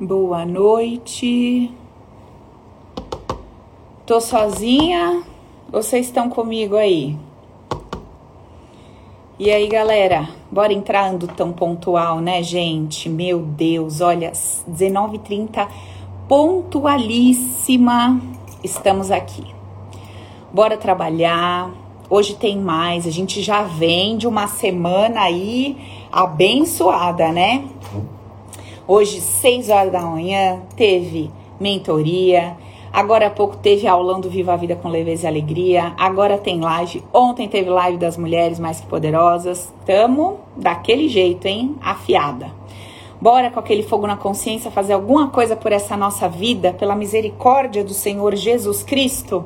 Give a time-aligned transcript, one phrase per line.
[0.00, 1.72] Boa noite.
[4.06, 5.24] Tô sozinha?
[5.72, 7.16] Vocês estão comigo aí?
[9.40, 10.28] E aí, galera?
[10.52, 13.08] Bora entrando tão pontual, né, gente?
[13.08, 14.30] Meu Deus, olha,
[14.70, 15.66] 19h30,
[16.28, 18.20] pontualíssima.
[18.62, 19.44] Estamos aqui.
[20.52, 21.72] Bora trabalhar.
[22.08, 23.04] Hoje tem mais.
[23.04, 25.76] A gente já vem de uma semana aí
[26.12, 27.64] abençoada, né?
[28.90, 32.56] Hoje, 6 horas da manhã, teve mentoria.
[32.90, 35.92] Agora há pouco teve aulão do Viva a Vida com Leveza e Alegria.
[35.98, 37.04] Agora tem live.
[37.12, 39.70] Ontem teve live das mulheres mais que poderosas.
[39.84, 41.76] Tamo daquele jeito, hein?
[41.82, 42.50] Afiada.
[43.20, 47.84] Bora com aquele fogo na consciência fazer alguma coisa por essa nossa vida, pela misericórdia
[47.84, 49.44] do Senhor Jesus Cristo.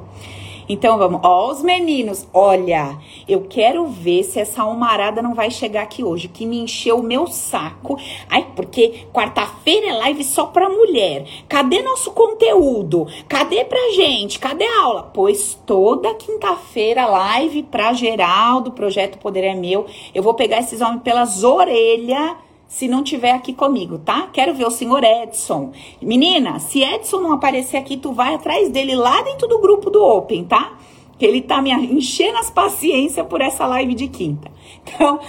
[0.68, 2.98] Então vamos, ó, os meninos, olha,
[3.28, 7.02] eu quero ver se essa almarada não vai chegar aqui hoje, que me encheu o
[7.02, 7.98] meu saco.
[8.28, 11.26] Ai, porque quarta-feira é live só pra mulher.
[11.48, 13.06] Cadê nosso conteúdo?
[13.28, 14.38] Cadê pra gente?
[14.38, 15.10] Cadê a aula?
[15.14, 19.86] Pois toda quinta-feira live pra geral do projeto Poder é Meu.
[20.14, 22.36] Eu vou pegar esses homens pelas orelhas
[22.72, 24.30] se não tiver aqui comigo, tá?
[24.32, 25.72] Quero ver o senhor Edson.
[26.00, 30.02] Menina, se Edson não aparecer aqui, tu vai atrás dele lá dentro do grupo do
[30.02, 30.78] Open, tá?
[31.18, 34.50] Que ele tá me enchendo as paciências por essa live de quinta.
[34.84, 35.20] Então,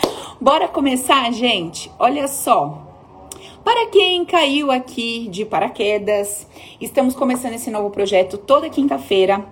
[0.41, 1.91] bora começar, gente?
[1.99, 2.81] Olha só.
[3.64, 6.47] Para quem caiu aqui de paraquedas,
[6.80, 9.45] estamos começando esse novo projeto toda quinta-feira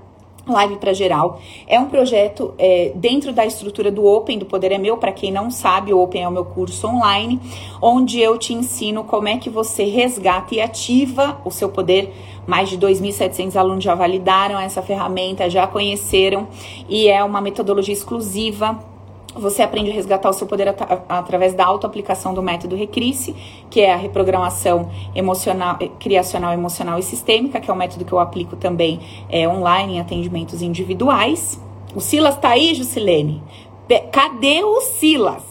[0.48, 1.40] Live para Geral.
[1.68, 4.98] É um projeto é, dentro da estrutura do Open, do Poder é Meu.
[4.98, 7.40] Para quem não sabe, o Open é o meu curso online,
[7.82, 12.14] onde eu te ensino como é que você resgata e ativa o seu poder.
[12.48, 16.48] Mais de 2.700 alunos já validaram essa ferramenta, já conheceram,
[16.90, 18.91] e é uma metodologia exclusiva
[19.36, 23.36] você aprende a resgatar o seu poder at através da autoaplicação do método Recrisse,
[23.70, 28.12] que é a reprogramação emocional, eh, criacional, emocional e sistêmica, que é um método que
[28.12, 29.00] eu aplico também
[29.30, 31.60] é, online em atendimentos individuais.
[31.96, 33.42] O Silas tá aí, Jusilene?
[34.12, 35.44] Cadê o Silas?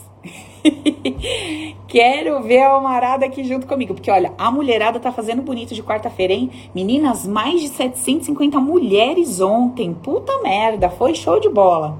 [1.88, 5.82] Quero ver a Almarada aqui junto comigo, porque olha, a mulherada tá fazendo bonito de
[5.82, 6.50] quarta-feira, hein?
[6.74, 9.92] Meninas, mais de 750 mulheres ontem.
[9.92, 11.98] Puta merda, foi show de bola.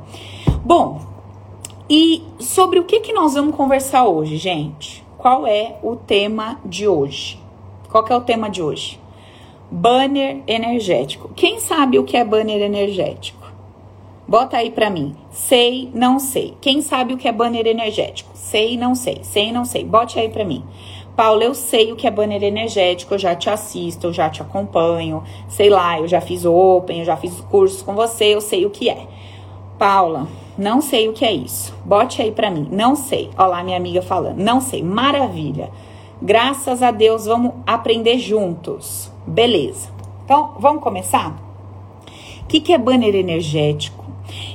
[0.65, 1.10] Bom,
[1.93, 5.05] e sobre o que, que nós vamos conversar hoje, gente?
[5.19, 7.37] Qual é o tema de hoje?
[7.91, 9.01] Qual é o tema de hoje?
[9.69, 11.33] Banner energético.
[11.35, 13.45] Quem sabe o que é banner energético?
[14.27, 15.17] Bota aí pra mim.
[15.33, 16.55] Sei, não sei.
[16.61, 18.31] Quem sabe o que é banner energético?
[18.35, 19.19] Sei, não sei.
[19.25, 19.85] Sei, não sei.
[19.85, 20.63] Bote aí pra mim.
[21.17, 24.41] Paulo, eu sei o que é banner energético, eu já te assisto, eu já te
[24.41, 28.65] acompanho, sei lá, eu já fiz open, eu já fiz cursos com você, eu sei
[28.65, 29.07] o que é.
[29.77, 30.29] Paula,
[30.61, 31.75] não sei o que é isso.
[31.87, 32.69] Bote aí para mim.
[32.71, 33.31] Não sei.
[33.39, 34.37] Olha lá minha amiga falando.
[34.37, 34.83] Não sei.
[34.83, 35.71] Maravilha.
[36.21, 39.11] Graças a Deus vamos aprender juntos.
[39.27, 39.89] Beleza.
[40.23, 41.35] Então, vamos começar?
[42.43, 44.05] O que, que é banner energético?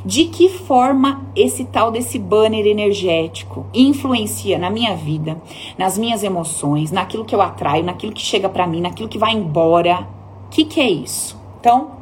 [0.06, 5.42] De que forma esse tal desse banner energético influencia na minha vida,
[5.76, 9.34] nas minhas emoções, naquilo que eu atraio, naquilo que chega para mim, naquilo que vai
[9.34, 10.08] embora?
[10.46, 11.36] O que, que é isso?
[11.60, 11.94] Então,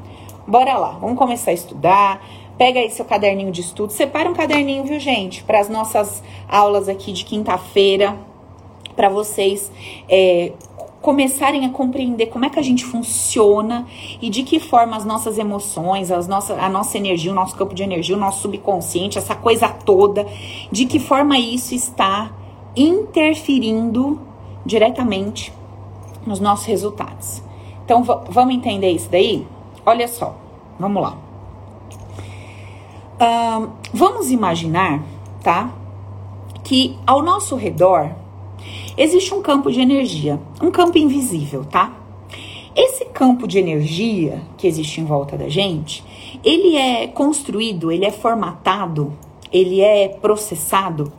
[0.45, 0.97] bora lá.
[0.99, 2.21] Vamos começar a estudar
[2.63, 6.87] Pega aí seu caderninho de estudo, separa um caderninho, viu, gente, para as nossas aulas
[6.87, 8.17] aqui de quinta-feira,
[8.95, 9.69] para vocês
[10.07, 10.53] é,
[11.01, 13.85] começarem a compreender como é que a gente funciona
[14.21, 17.75] e de que forma as nossas emoções, as nossas, a nossa energia, o nosso campo
[17.75, 20.25] de energia, o nosso subconsciente, essa coisa toda,
[20.71, 22.31] de que forma isso está
[22.77, 24.21] interferindo
[24.65, 25.51] diretamente
[26.25, 27.43] nos nossos resultados.
[27.83, 29.45] Então vamos entender isso daí?
[29.85, 30.37] Olha só,
[30.79, 31.22] vamos lá
[33.93, 35.03] vamos imaginar,
[35.41, 35.73] tá?
[36.63, 38.11] Que ao nosso redor
[38.97, 41.93] existe um campo de energia, um campo invisível, tá?
[42.75, 46.03] Esse campo de energia que existe em volta da gente,
[46.43, 49.13] ele é construído, ele é formatado,
[49.51, 51.13] ele é processado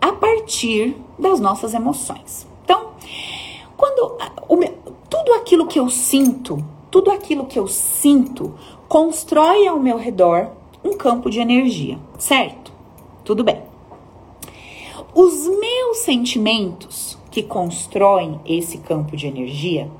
[0.00, 2.46] a partir das nossas emoções.
[2.64, 2.90] Então,
[3.76, 4.16] quando
[4.48, 4.56] o,
[5.10, 8.54] tudo aquilo que eu sinto, tudo aquilo que eu sinto
[8.88, 10.50] constrói ao meu redor
[10.84, 12.72] um campo de energia, certo?
[13.24, 13.62] Tudo bem.
[15.14, 19.90] Os meus sentimentos que constroem esse campo de energia,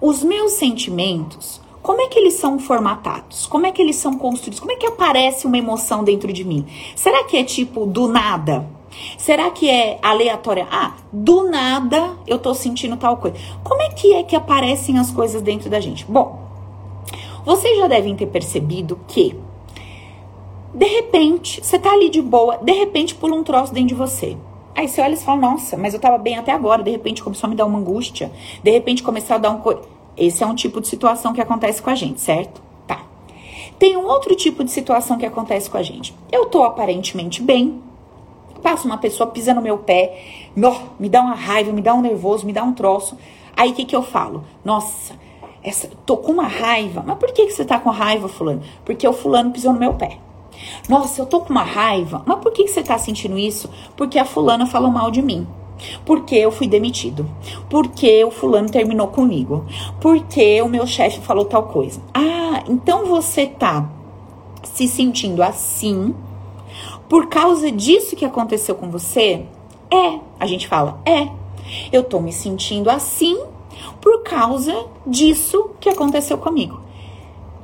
[0.00, 3.46] os meus sentimentos, como é que eles são formatados?
[3.46, 4.60] Como é que eles são construídos?
[4.60, 6.66] Como é que aparece uma emoção dentro de mim?
[6.94, 8.68] Será que é tipo do nada?
[9.16, 10.66] Será que é aleatória?
[10.70, 13.36] Ah, do nada eu tô sentindo tal coisa.
[13.62, 16.04] Como é que é que aparecem as coisas dentro da gente?
[16.04, 16.40] Bom,
[17.44, 19.34] vocês já devem ter percebido que
[20.78, 24.36] de repente, você tá ali de boa, de repente pula um troço dentro de você.
[24.76, 27.48] Aí você olha e fala, nossa, mas eu tava bem até agora, de repente começou
[27.48, 28.30] a me dar uma angústia,
[28.62, 29.60] de repente começou a dar um.
[30.16, 32.62] Esse é um tipo de situação que acontece com a gente, certo?
[32.86, 33.02] Tá.
[33.76, 36.14] Tem um outro tipo de situação que acontece com a gente.
[36.30, 37.82] Eu tô aparentemente bem,
[38.62, 40.16] passa uma pessoa, pisa no meu pé,
[40.54, 43.18] no, me dá uma raiva, me dá um nervoso, me dá um troço.
[43.56, 44.44] Aí o que, que eu falo?
[44.64, 45.14] Nossa,
[45.60, 47.02] essa, tô com uma raiva.
[47.04, 48.62] Mas por que, que você tá com raiva, fulano?
[48.84, 50.18] Porque o fulano pisou no meu pé.
[50.88, 52.22] Nossa, eu tô com uma raiva.
[52.26, 53.68] Mas por que, você tá sentindo isso?
[53.96, 55.46] Porque a fulana falou mal de mim.
[56.04, 57.28] Porque eu fui demitido.
[57.68, 59.64] Porque o fulano terminou comigo.
[60.00, 62.00] Porque o meu chefe falou tal coisa.
[62.12, 63.88] Ah, então você tá
[64.62, 66.14] se sentindo assim
[67.08, 69.44] por causa disso que aconteceu com você?
[69.90, 70.18] É.
[70.38, 71.28] A gente fala, é.
[71.92, 73.38] Eu tô me sentindo assim
[74.00, 76.80] por causa disso que aconteceu comigo.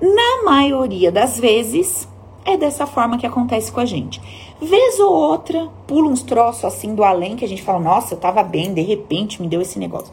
[0.00, 2.08] Na maioria das vezes,
[2.44, 4.20] é dessa forma que acontece com a gente.
[4.60, 8.18] Vez ou outra, pula uns troços assim do além que a gente fala, nossa, eu
[8.18, 10.12] tava bem, de repente me deu esse negócio.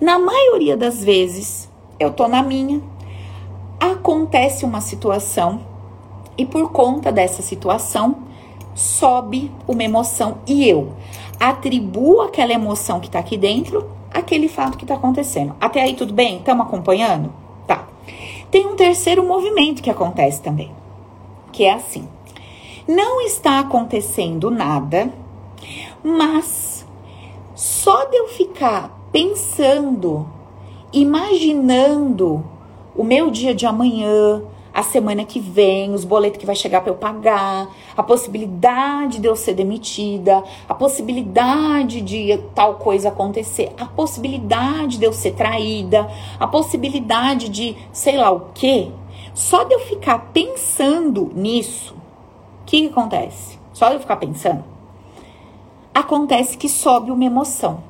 [0.00, 2.80] Na maioria das vezes, eu tô na minha,
[3.78, 5.60] acontece uma situação
[6.36, 8.16] e por conta dessa situação,
[8.74, 10.92] sobe uma emoção e eu
[11.38, 15.54] atribuo aquela emoção que tá aqui dentro aquele fato que está acontecendo.
[15.60, 16.38] Até aí tudo bem?
[16.38, 17.32] Estamos acompanhando?
[17.66, 17.86] Tá.
[18.50, 20.70] Tem um terceiro movimento que acontece também,
[21.52, 22.08] que é assim:
[22.86, 25.12] não está acontecendo nada,
[26.02, 26.86] mas
[27.54, 30.28] só de eu ficar pensando,
[30.92, 32.44] imaginando
[32.96, 34.42] o meu dia de amanhã,
[34.72, 39.26] a semana que vem, os boletos que vai chegar para eu pagar, a possibilidade de
[39.26, 46.08] eu ser demitida, a possibilidade de tal coisa acontecer, a possibilidade de eu ser traída,
[46.38, 48.90] a possibilidade de sei lá o quê.
[49.34, 51.94] Só de eu ficar pensando nisso,
[52.62, 53.58] o que, que acontece?
[53.72, 54.64] Só de eu ficar pensando,
[55.94, 57.82] acontece que sobe uma emoção.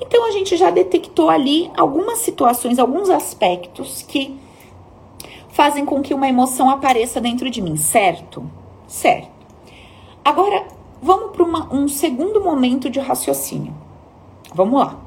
[0.00, 4.38] Então a gente já detectou ali algumas situações, alguns aspectos que
[5.50, 8.48] fazem com que uma emoção apareça dentro de mim, certo?
[8.86, 9.30] Certo.
[10.24, 10.66] Agora,
[11.00, 11.44] vamos para
[11.74, 13.72] um segundo momento de raciocínio.
[14.54, 14.98] Vamos lá.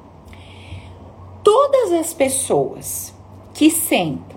[1.43, 3.13] Todas as pessoas
[3.53, 4.32] que sentam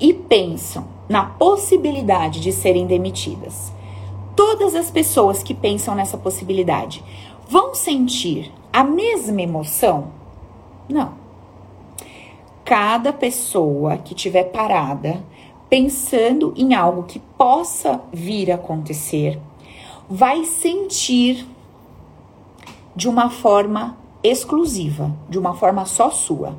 [0.00, 3.72] e pensam na possibilidade de serem demitidas,
[4.34, 7.04] todas as pessoas que pensam nessa possibilidade
[7.48, 10.08] vão sentir a mesma emoção?
[10.88, 11.20] Não
[12.70, 15.24] cada pessoa que tiver parada
[15.68, 19.40] pensando em algo que possa vir a acontecer
[20.08, 21.44] vai sentir
[22.94, 26.54] de uma forma exclusiva, de uma forma só sua.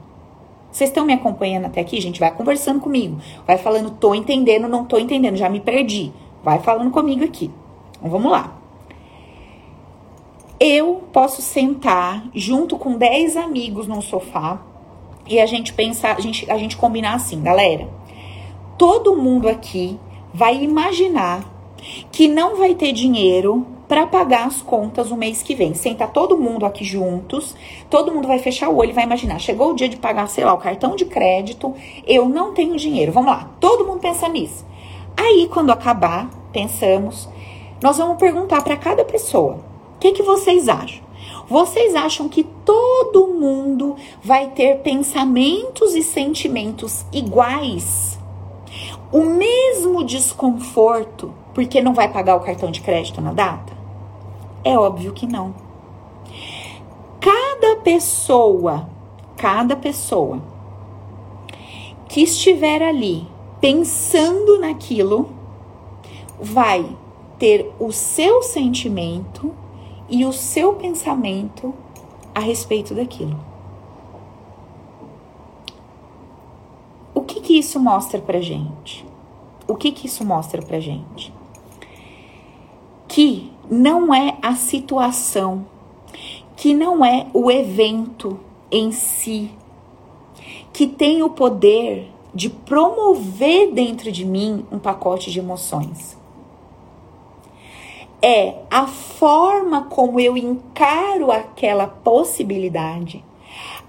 [0.71, 2.19] Vocês estão me acompanhando até aqui, gente?
[2.19, 3.17] Vai conversando comigo.
[3.45, 6.11] Vai falando, tô entendendo, não tô entendendo, já me perdi.
[6.43, 7.51] Vai falando comigo aqui.
[7.97, 8.57] Então vamos lá.
[10.59, 14.61] Eu posso sentar junto com 10 amigos no sofá
[15.27, 17.89] e a gente pensar, a gente, a gente combinar assim, galera.
[18.77, 19.99] Todo mundo aqui
[20.33, 21.43] vai imaginar
[22.11, 25.73] que não vai ter dinheiro para pagar as contas o mês que vem.
[25.73, 27.53] Senta todo mundo aqui juntos,
[27.89, 29.37] todo mundo vai fechar o olho e vai imaginar.
[29.37, 31.75] Chegou o dia de pagar, sei lá, o cartão de crédito,
[32.07, 33.11] eu não tenho dinheiro.
[33.11, 34.65] Vamos lá, todo mundo pensa nisso.
[35.17, 37.27] Aí, quando acabar, pensamos,
[37.83, 39.55] nós vamos perguntar para cada pessoa:
[39.95, 41.03] o que, que vocês acham?
[41.49, 48.17] Vocês acham que todo mundo vai ter pensamentos e sentimentos iguais?
[49.11, 53.80] O mesmo desconforto porque não vai pagar o cartão de crédito na data?
[54.63, 55.53] É óbvio que não.
[57.19, 58.89] Cada pessoa,
[59.35, 60.41] cada pessoa
[62.07, 63.27] que estiver ali
[63.59, 65.29] pensando naquilo
[66.39, 66.85] vai
[67.37, 69.53] ter o seu sentimento
[70.09, 71.73] e o seu pensamento
[72.35, 73.39] a respeito daquilo.
[77.13, 79.05] O que que isso mostra pra gente?
[79.67, 81.33] O que que isso mostra pra gente?
[83.07, 85.65] Que não é a situação,
[86.55, 89.49] que não é o evento em si,
[90.71, 96.21] que tem o poder de promover dentro de mim um pacote de emoções
[98.21, 103.23] é a forma como eu encaro aquela possibilidade,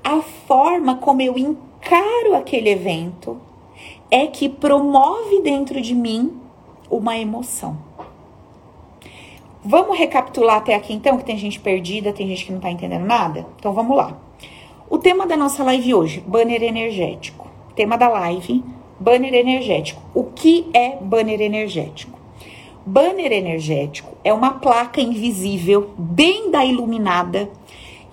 [0.03, 3.39] a forma como eu encaro aquele evento,
[4.11, 6.41] é que promove dentro de mim
[6.91, 7.77] uma emoção.
[9.65, 13.05] Vamos recapitular até aqui então, que tem gente perdida, tem gente que não tá entendendo
[13.05, 13.47] nada?
[13.61, 14.19] Então vamos lá.
[14.91, 17.49] O tema da nossa live hoje, banner energético.
[17.77, 18.65] Tema da live,
[18.99, 20.03] banner energético.
[20.13, 22.19] O que é banner energético?
[22.85, 27.49] Banner energético é uma placa invisível, bem da iluminada,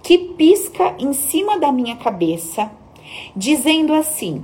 [0.03, 2.71] que pisca em cima da minha cabeça,
[3.35, 4.43] dizendo assim: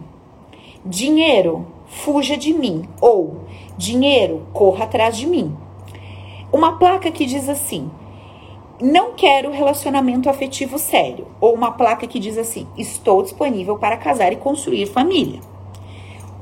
[0.84, 3.42] dinheiro, fuja de mim, ou
[3.78, 5.56] dinheiro, corra atrás de mim.
[6.56, 7.92] Uma placa que diz assim:
[8.82, 14.32] não quero relacionamento afetivo sério, ou uma placa que diz assim: estou disponível para casar
[14.32, 15.42] e construir família.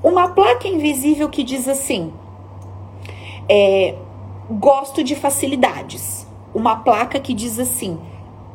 [0.03, 2.13] Uma placa invisível que diz assim:
[3.49, 3.95] é,
[4.51, 6.27] gosto de facilidades.
[6.53, 7.97] Uma placa que diz assim: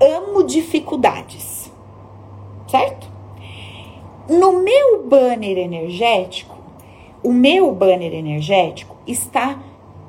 [0.00, 1.72] amo dificuldades.
[2.68, 3.08] Certo?
[4.28, 6.56] No meu banner energético,
[7.20, 9.58] o meu banner energético está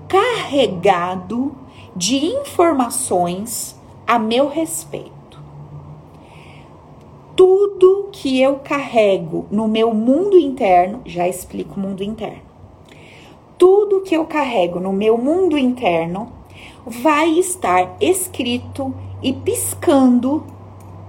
[0.09, 1.55] carregado
[1.95, 5.39] de informações a meu respeito.
[7.35, 12.41] Tudo que eu carrego no meu mundo interno, já explico o mundo interno.
[13.57, 16.33] Tudo que eu carrego no meu mundo interno
[16.85, 20.43] vai estar escrito e piscando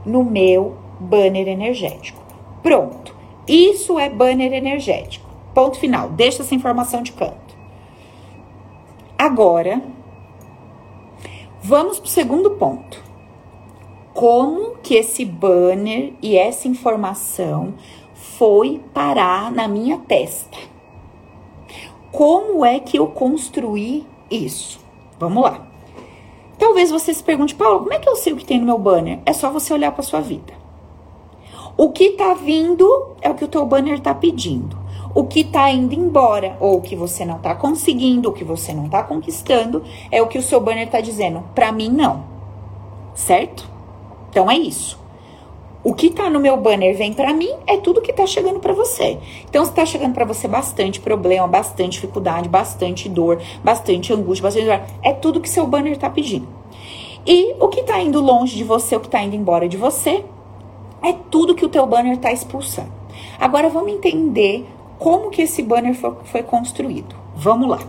[0.05, 2.21] no meu banner energético.
[2.63, 3.17] Pronto.
[3.49, 5.29] Isso é banner energético.
[5.55, 6.11] Ponto final.
[6.11, 7.50] Deixa essa informação de canto.
[9.21, 9.83] Agora,
[11.63, 13.05] vamos para o segundo ponto.
[14.15, 17.75] Como que esse banner e essa informação
[18.15, 20.57] foi parar na minha testa?
[22.11, 24.81] Como é que eu construí isso?
[25.19, 25.67] Vamos lá.
[26.59, 28.79] Talvez você se pergunte, Paulo, como é que eu sei o que tem no meu
[28.79, 29.21] banner?
[29.27, 30.55] É só você olhar para sua vida.
[31.77, 34.80] O que tá vindo é o que o teu banner tá pedindo.
[35.15, 38.73] O que tá indo embora, ou o que você não tá conseguindo, o que você
[38.73, 41.43] não tá conquistando, é o que o seu banner tá dizendo.
[41.55, 42.25] Para mim, não.
[43.15, 43.69] Certo?
[44.31, 45.01] Então é isso.
[45.83, 48.75] O que tá no meu banner vem para mim é tudo que tá chegando para
[48.75, 49.19] você.
[49.49, 54.67] Então, se tá chegando para você bastante problema, bastante dificuldade, bastante dor, bastante angústia, bastante
[54.67, 56.47] dor, é tudo que seu banner tá pedindo.
[57.27, 60.23] E o que tá indo longe de você, o que tá indo embora de você,
[61.03, 62.93] é tudo que o teu banner tá expulsando.
[63.39, 64.67] Agora vamos entender
[65.01, 67.17] como que esse banner foi, foi construído.
[67.35, 67.81] Vamos lá.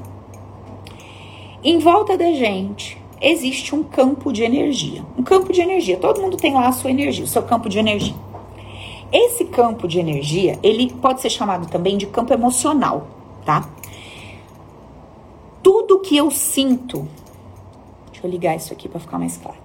[1.61, 5.05] Em volta da gente existe um campo de energia.
[5.17, 5.97] Um campo de energia.
[5.97, 8.15] Todo mundo tem lá a sua energia, o seu campo de energia.
[9.11, 13.05] Esse campo de energia, ele pode ser chamado também de campo emocional,
[13.45, 13.69] tá?
[15.61, 17.05] Tudo que eu sinto,
[18.09, 19.57] deixa eu ligar isso aqui para ficar mais claro.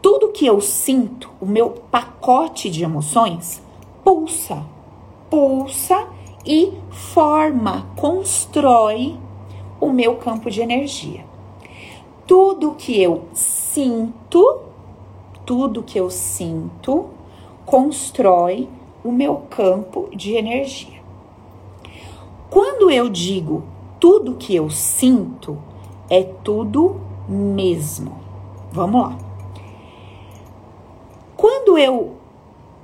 [0.00, 3.60] Tudo que eu sinto, o meu pacote de emoções,
[4.04, 4.62] pulsa,
[5.28, 6.06] pulsa
[6.46, 9.18] e forma, constrói
[9.80, 11.26] o meu campo de energia
[12.26, 14.60] tudo que eu sinto,
[15.44, 17.06] tudo que eu sinto
[17.64, 18.68] constrói
[19.04, 21.00] o meu campo de energia.
[22.50, 23.62] Quando eu digo
[24.00, 25.58] tudo que eu sinto,
[26.10, 28.20] é tudo mesmo.
[28.72, 29.18] Vamos lá.
[31.36, 32.14] Quando eu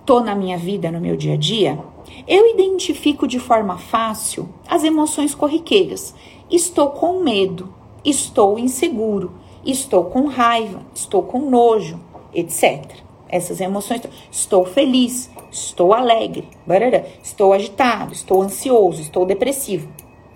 [0.05, 1.79] tô na minha vida, no meu dia a dia,
[2.27, 6.15] eu identifico de forma fácil as emoções corriqueiras.
[6.51, 7.73] Estou com medo,
[8.05, 9.33] estou inseguro,
[9.65, 11.99] estou com raiva, estou com nojo,
[12.35, 12.85] etc.
[13.29, 14.03] Essas emoções.
[14.31, 19.89] Estou feliz, estou alegre, barará, estou agitado, estou ansioso, estou depressivo.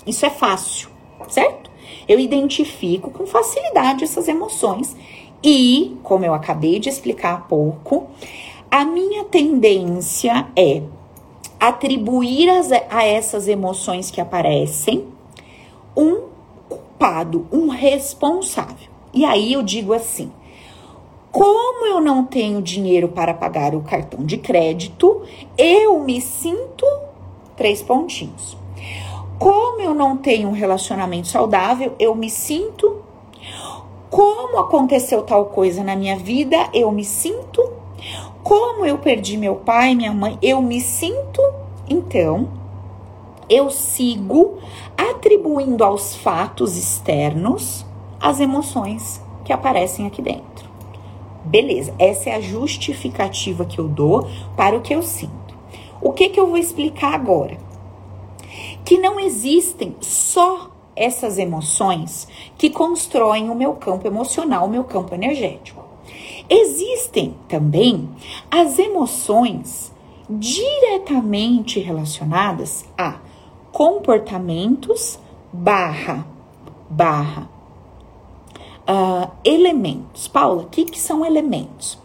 [0.07, 0.89] Isso é fácil,
[1.29, 1.71] certo?
[2.09, 4.97] Eu identifico com facilidade essas emoções
[5.43, 8.09] e, como eu acabei de explicar há pouco,
[8.71, 10.83] a minha tendência é
[11.59, 15.07] atribuir as, a essas emoções que aparecem
[15.97, 16.23] um
[16.69, 18.89] culpado, um responsável.
[19.13, 20.31] E aí eu digo assim:
[21.37, 25.23] como eu não tenho dinheiro para pagar o cartão de crédito,
[25.59, 26.87] eu me sinto
[27.55, 28.57] três pontinhos.
[29.39, 33.03] Como eu não tenho um relacionamento saudável, eu me sinto.
[34.09, 37.76] Como aconteceu tal coisa na minha vida, eu me sinto.
[38.47, 41.43] Como eu perdi meu pai, minha mãe, eu me sinto.
[41.91, 42.49] Então,
[43.51, 44.59] eu sigo
[44.97, 47.85] atribuindo aos fatos externos
[48.21, 50.71] as emoções que aparecem aqui dentro.
[51.45, 55.59] Beleza, essa é a justificativa que eu dou para o que eu sinto.
[56.01, 57.59] O que, que eu vou explicar agora?
[58.85, 65.17] Que não existem só essas emoções que constroem o meu campo emocional, o meu campo
[65.17, 65.76] energético.
[66.49, 68.09] Existem também
[68.51, 69.93] as emoções
[70.29, 73.19] diretamente relacionadas a
[73.73, 75.19] comportamentos
[75.53, 76.27] barra
[76.89, 77.49] barra
[78.87, 80.29] uh, elementos.
[80.29, 81.99] Paula, o que, que são elementos?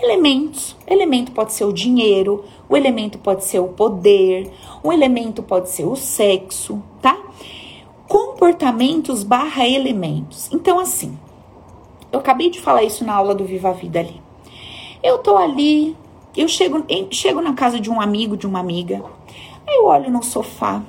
[0.00, 4.50] Elementos, elemento pode ser o dinheiro, o elemento pode ser o poder,
[4.82, 7.18] o elemento pode ser o sexo, tá?
[8.06, 10.48] Com Comportamentos barra elementos.
[10.52, 11.18] Então, assim,
[12.12, 14.20] eu acabei de falar isso na aula do Viva a Vida ali.
[15.02, 15.96] Eu tô ali,
[16.36, 19.02] eu chego, chego na casa de um amigo, de uma amiga,
[19.66, 20.82] aí eu olho no sofá,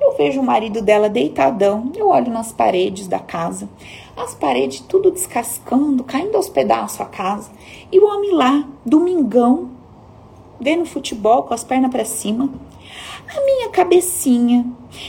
[0.00, 3.68] eu vejo o marido dela deitadão, eu olho nas paredes da casa,
[4.16, 7.50] as paredes tudo descascando, caindo aos pedaços a casa,
[7.92, 9.70] e o homem lá, domingão,
[10.58, 12.50] vendo futebol com as pernas para cima,
[13.28, 14.66] a minha cabecinha,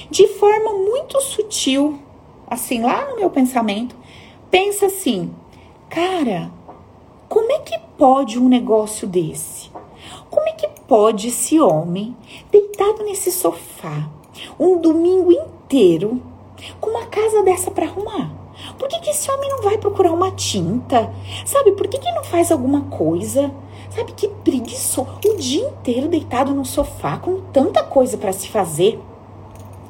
[0.10, 2.00] de forma muito sutil,
[2.48, 3.96] assim lá no meu pensamento,
[4.52, 5.34] pensa assim:
[5.90, 6.52] cara,
[7.30, 9.72] como é que pode um negócio desse?
[10.30, 12.16] Como é que pode esse homem
[12.52, 14.10] deitado nesse sofá
[14.60, 16.22] um domingo inteiro
[16.80, 18.32] com uma casa dessa para arrumar?
[18.78, 21.12] Por que, que esse homem não vai procurar uma tinta?
[21.46, 23.52] Sabe, por que, que não faz alguma coisa?
[23.90, 25.08] Sabe que preguiçoso.
[25.26, 29.00] O dia inteiro deitado no sofá com tanta coisa para se fazer.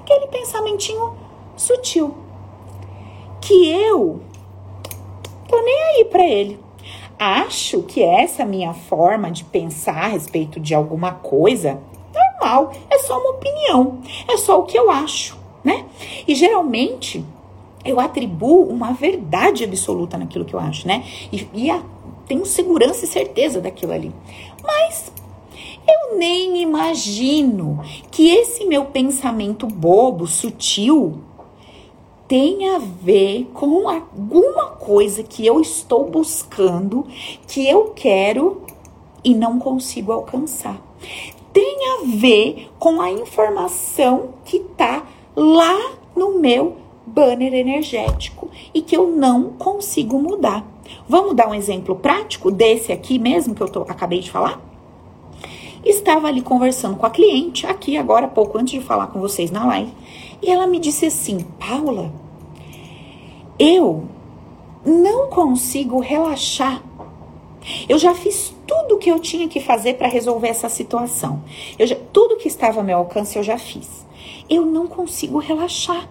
[0.02, 1.14] Aquele pensamentinho
[1.58, 2.16] sutil.
[3.42, 4.22] Que eu
[5.52, 6.58] tô nem aí para ele.
[7.20, 11.80] Acho que essa minha forma de pensar a respeito de alguma coisa
[12.14, 15.86] normal, é só uma opinião, é só o que eu acho, né?
[16.28, 17.24] E geralmente
[17.86, 21.04] eu atribuo uma verdade absoluta naquilo que eu acho, né?
[21.32, 21.84] E, e a,
[22.26, 24.12] tenho segurança e certeza daquilo ali.
[24.64, 25.12] Mas
[25.88, 31.20] eu nem imagino que esse meu pensamento bobo, sutil,
[32.32, 37.06] tenha a ver com alguma coisa que eu estou buscando,
[37.46, 38.62] que eu quero
[39.22, 40.80] e não consigo alcançar.
[41.52, 48.96] Tem a ver com a informação que está lá no meu banner energético e que
[48.96, 50.66] eu não consigo mudar.
[51.10, 54.62] Vamos dar um exemplo prático desse aqui mesmo que eu tô, acabei de falar?
[55.84, 59.66] Estava ali conversando com a cliente, aqui agora, pouco antes de falar com vocês na
[59.66, 59.92] live,
[60.42, 62.12] e ela me disse assim: Paula,
[63.60, 64.06] eu
[64.86, 66.82] não consigo relaxar.
[67.88, 71.44] Eu já fiz tudo o que eu tinha que fazer para resolver essa situação.
[71.78, 74.06] Eu já, tudo que estava ao meu alcance eu já fiz.
[74.50, 76.10] Eu não consigo relaxar.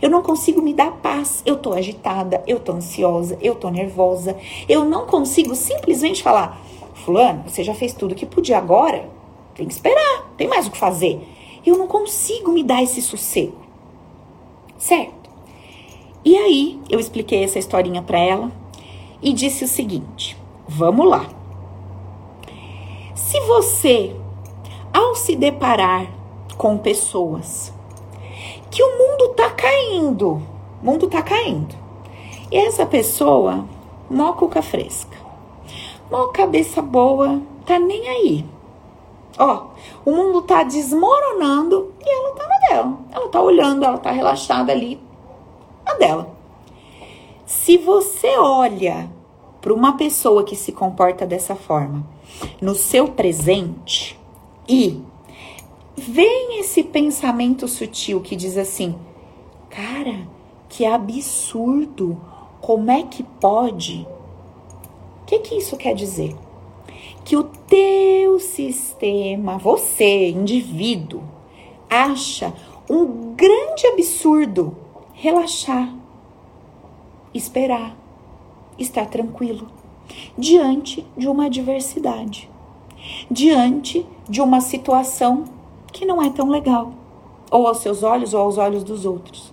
[0.00, 1.42] Eu não consigo me dar paz.
[1.44, 4.36] Eu tô agitada, eu tô ansiosa, eu tô nervosa.
[4.68, 6.60] Eu não consigo simplesmente falar:
[6.94, 9.08] Fulano, você já fez tudo que podia agora?
[9.54, 11.20] Tem que esperar, tem mais o que fazer.
[11.66, 13.56] Eu não consigo me dar esse sossego.
[14.78, 15.28] Certo?
[16.24, 18.52] E aí, eu expliquei essa historinha para ela
[19.20, 20.36] e disse o seguinte:
[20.68, 21.28] Vamos lá.
[23.14, 24.14] Se você,
[24.92, 26.06] ao se deparar
[26.56, 27.72] com pessoas
[28.70, 30.42] que o mundo tá caindo.
[30.82, 31.74] O mundo tá caindo.
[32.50, 33.64] E essa pessoa,
[34.10, 35.16] mó cuca fresca,
[36.10, 38.44] mó cabeça boa, tá nem aí.
[39.38, 39.66] Ó,
[40.04, 42.98] o mundo tá desmoronando e ela tá na dela.
[43.12, 45.00] Ela tá olhando, ela tá relaxada ali,
[45.84, 46.34] a dela.
[47.44, 49.10] Se você olha
[49.60, 52.04] para uma pessoa que se comporta dessa forma
[52.60, 54.18] no seu presente
[54.68, 55.02] e
[55.96, 58.96] vem esse pensamento sutil que diz assim:
[59.68, 60.26] cara,
[60.68, 62.20] que absurdo!
[62.60, 64.06] Como é que pode?
[65.22, 66.34] O que, que isso quer dizer?
[67.26, 71.24] Que o teu sistema, você, indivíduo,
[71.90, 72.54] acha
[72.88, 74.76] um grande absurdo
[75.12, 75.92] relaxar,
[77.34, 77.96] esperar,
[78.78, 79.66] estar tranquilo
[80.38, 82.48] diante de uma adversidade,
[83.28, 85.46] diante de uma situação
[85.92, 86.92] que não é tão legal,
[87.50, 89.52] ou aos seus olhos ou aos olhos dos outros.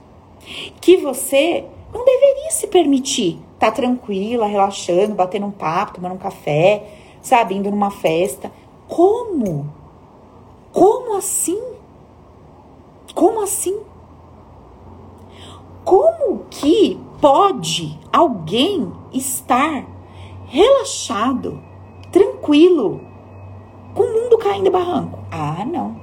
[0.80, 6.20] Que você não deveria se permitir estar tá tranquila, relaxando, batendo um papo, tomando um
[6.20, 8.52] café, sabe, indo numa festa.
[8.88, 9.74] Como?
[10.72, 11.60] Como assim?
[13.16, 13.80] Como assim?
[15.84, 19.86] Como que pode alguém estar
[20.46, 21.60] relaxado,
[22.12, 23.02] tranquilo,
[23.96, 25.20] com o mundo caindo barranco?
[25.32, 25.96] Ah, não.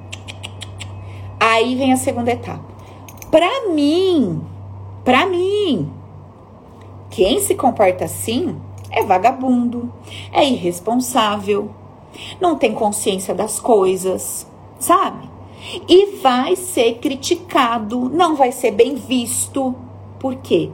[1.38, 2.64] Aí vem a segunda etapa.
[3.30, 4.44] Para mim,
[5.04, 5.90] para mim,
[7.10, 9.92] quem se comporta assim é vagabundo,
[10.32, 11.70] é irresponsável,
[12.40, 14.46] não tem consciência das coisas,
[14.78, 15.28] sabe?
[15.88, 19.74] E vai ser criticado, não vai ser bem visto.
[20.18, 20.70] Por quê?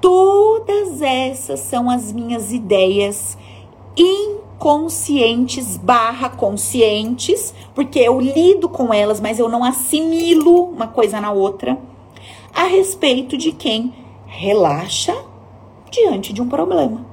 [0.00, 3.36] Todas essas são as minhas ideias
[3.96, 11.30] inconscientes barra conscientes, porque eu lido com elas, mas eu não assimilo uma coisa na
[11.30, 11.78] outra,
[12.54, 13.92] a respeito de quem
[14.26, 15.29] relaxa
[15.90, 17.04] diante de um problema.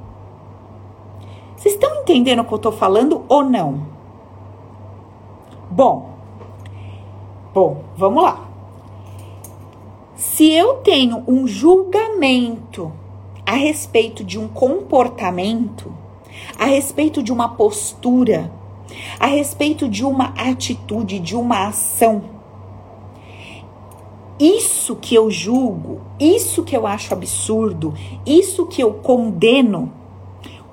[1.56, 3.88] Vocês estão entendendo o que eu estou falando ou não?
[5.70, 6.12] Bom,
[7.54, 8.48] bom, vamos lá.
[10.16, 12.92] Se eu tenho um julgamento
[13.46, 15.92] a respeito de um comportamento,
[16.58, 18.52] a respeito de uma postura,
[19.20, 22.37] a respeito de uma atitude, de uma ação,
[24.40, 27.94] isso que eu julgo, isso que eu acho absurdo,
[28.26, 29.92] isso que eu condeno,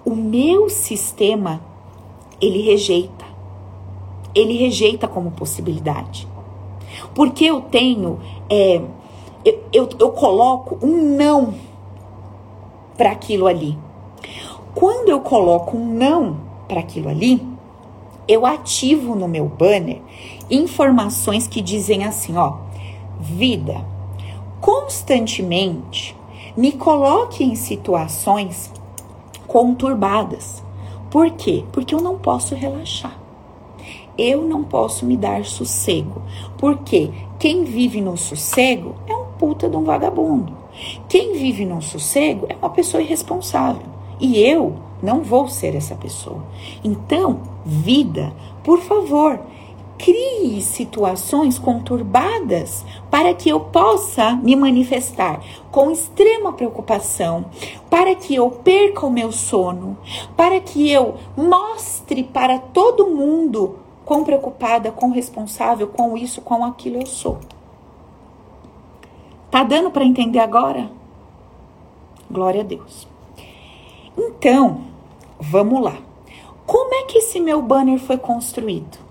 [0.05, 1.61] o meu sistema
[2.41, 3.25] ele rejeita.
[4.35, 6.29] Ele rejeita como possibilidade.
[7.15, 8.83] Porque eu tenho, é,
[9.45, 11.55] eu, eu, eu coloco um não
[12.97, 13.79] para aquilo ali.
[14.75, 16.37] Quando eu coloco um não
[16.69, 17.41] para aquilo ali,
[18.27, 20.01] eu ativo no meu banner
[20.51, 22.64] informações que dizem assim, ó,
[23.25, 23.85] vida,
[24.61, 26.17] constantemente
[26.57, 28.71] me coloque em situações
[29.47, 30.63] conturbadas.
[31.11, 31.65] Por quê?
[31.73, 33.19] Porque eu não posso relaxar.
[34.17, 36.23] Eu não posso me dar sossego.
[36.59, 40.53] Porque quem vive no sossego é um puta de um vagabundo.
[41.09, 43.87] Quem vive no sossego é uma pessoa irresponsável.
[44.21, 46.45] E eu não vou ser essa pessoa.
[46.83, 48.33] Então, vida,
[48.63, 49.41] por favor,
[49.99, 57.47] crie situações conturbadas para que eu possa me manifestar com extrema preocupação,
[57.91, 59.97] para que eu perca o meu sono,
[60.37, 67.01] para que eu mostre para todo mundo quão preocupada, quão responsável, com isso, com aquilo
[67.01, 67.39] eu sou.
[69.51, 70.91] Tá dando para entender agora?
[72.31, 73.07] Glória a Deus.
[74.17, 74.83] Então,
[75.39, 75.97] vamos lá.
[76.67, 79.04] Como é que esse meu banner foi construído?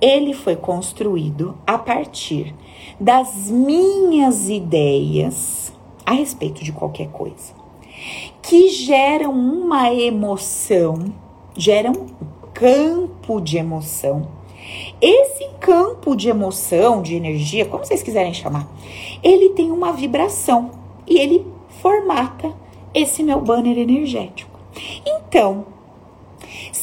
[0.00, 2.54] Ele foi construído a partir
[2.98, 5.72] das minhas ideias
[6.04, 7.52] a respeito de qualquer coisa,
[8.40, 11.12] que geram uma emoção,
[11.56, 12.06] geram um
[12.54, 14.28] campo de emoção.
[15.00, 18.68] Esse campo de emoção, de energia, como vocês quiserem chamar,
[19.22, 20.70] ele tem uma vibração
[21.06, 21.46] e ele
[21.80, 22.52] formata
[22.94, 24.58] esse meu banner energético.
[25.04, 25.66] Então,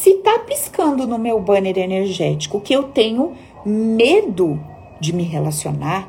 [0.06, 3.34] se tá piscando no meu banner energético que eu tenho
[3.65, 4.60] medo
[5.00, 6.08] de me relacionar,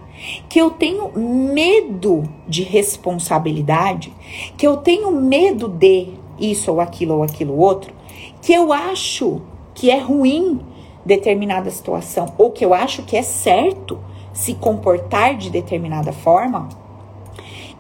[0.51, 4.13] que eu tenho medo de responsabilidade,
[4.55, 7.95] que eu tenho medo de isso ou aquilo ou aquilo outro,
[8.43, 9.41] que eu acho
[9.75, 10.61] que é ruim
[11.03, 13.99] determinada situação ou que eu acho que é certo
[14.31, 16.69] se comportar de determinada forma,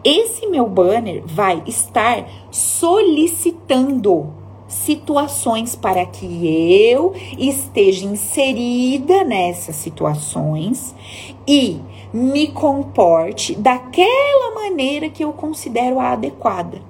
[0.02, 4.32] esse meu banner vai estar solicitando
[4.84, 6.46] situações para que
[6.90, 10.94] eu esteja inserida nessas situações
[11.46, 11.80] e
[12.12, 16.80] me comporte daquela maneira que eu considero a adequada.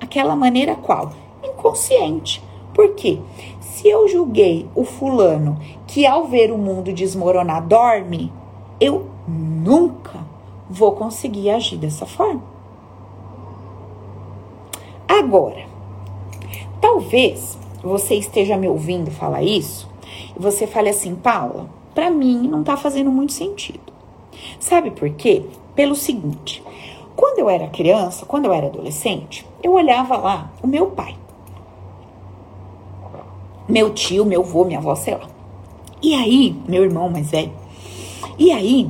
[0.00, 1.12] Aquela maneira qual?
[1.42, 2.42] Inconsciente.
[2.74, 3.18] Por quê?
[3.60, 8.32] Se eu julguei o fulano que ao ver o mundo desmoronar dorme,
[8.80, 10.26] eu nunca
[10.68, 12.42] vou conseguir agir dessa forma.
[15.08, 15.77] Agora,
[16.80, 19.88] Talvez você esteja me ouvindo falar isso
[20.36, 23.92] e você fale assim, Paula, para mim não tá fazendo muito sentido.
[24.60, 25.42] Sabe por quê?
[25.74, 26.62] Pelo seguinte,
[27.16, 31.16] quando eu era criança, quando eu era adolescente, eu olhava lá o meu pai,
[33.68, 35.28] meu tio, meu avô, minha avó, sei lá.
[36.00, 37.52] E aí, meu irmão mais velho.
[38.38, 38.88] E aí,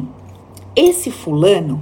[0.77, 1.81] esse fulano,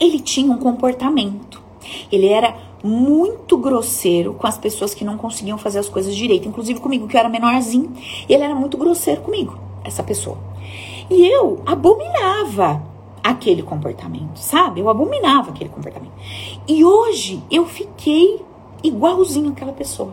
[0.00, 1.62] ele tinha um comportamento.
[2.10, 6.80] Ele era muito grosseiro com as pessoas que não conseguiam fazer as coisas direito, inclusive
[6.80, 7.92] comigo, que eu era menorzinho.
[8.28, 10.38] Ele era muito grosseiro comigo, essa pessoa.
[11.10, 12.82] E eu abominava
[13.22, 14.80] aquele comportamento, sabe?
[14.80, 16.12] Eu abominava aquele comportamento.
[16.66, 18.40] E hoje eu fiquei
[18.82, 20.12] igualzinho aquela pessoa.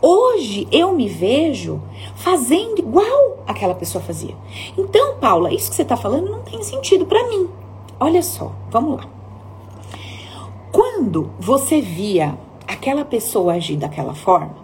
[0.00, 1.80] Hoje eu me vejo
[2.14, 4.34] fazendo igual aquela pessoa fazia.
[4.76, 7.48] Então, Paula, isso que você está falando não tem sentido para mim.
[7.98, 9.17] Olha só, vamos lá.
[10.70, 14.54] Quando você via aquela pessoa agir daquela forma,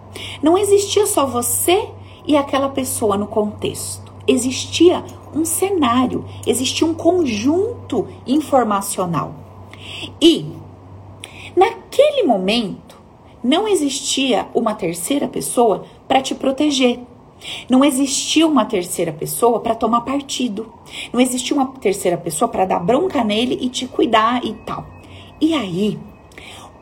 [0.41, 1.89] não existia só você
[2.25, 4.13] e aquela pessoa no contexto.
[4.27, 9.33] Existia um cenário, existia um conjunto informacional.
[10.21, 10.45] E
[11.55, 12.99] naquele momento
[13.43, 16.99] não existia uma terceira pessoa para te proteger.
[17.69, 20.71] Não existia uma terceira pessoa para tomar partido.
[21.11, 24.94] Não existia uma terceira pessoa para dar bronca nele e te cuidar e tal.
[25.39, 25.99] E aí,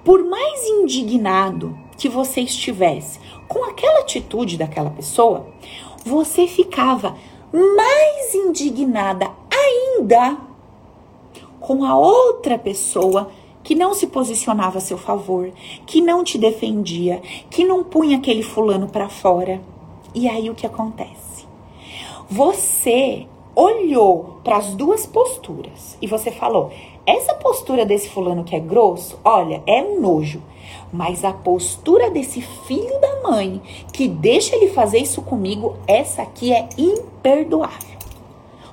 [0.04, 5.48] por mais indignado que você estivesse com aquela atitude daquela pessoa,
[6.06, 7.16] você ficava
[7.52, 10.38] mais indignada ainda
[11.60, 13.32] com a outra pessoa
[13.64, 15.52] que não se posicionava a seu favor,
[15.86, 19.62] que não te defendia, que não punha aquele fulano para fora.
[20.14, 21.48] E aí o que acontece?
[22.30, 26.72] Você olhou para as duas posturas e você falou:
[27.06, 30.42] essa postura desse fulano que é grosso, olha, é um nojo.
[30.92, 33.62] Mas a postura desse filho da mãe
[33.92, 37.98] que deixa ele fazer isso comigo, essa aqui é imperdoável.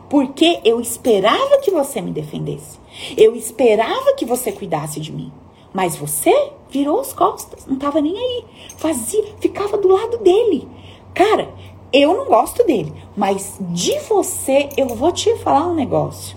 [0.09, 2.79] Porque eu esperava que você me defendesse.
[3.17, 5.33] Eu esperava que você cuidasse de mim.
[5.73, 8.45] Mas você virou as costas, não tava nem aí.
[8.77, 10.69] Fazia, ficava do lado dele.
[11.15, 11.49] Cara,
[11.93, 16.37] eu não gosto dele, mas de você eu vou te falar um negócio.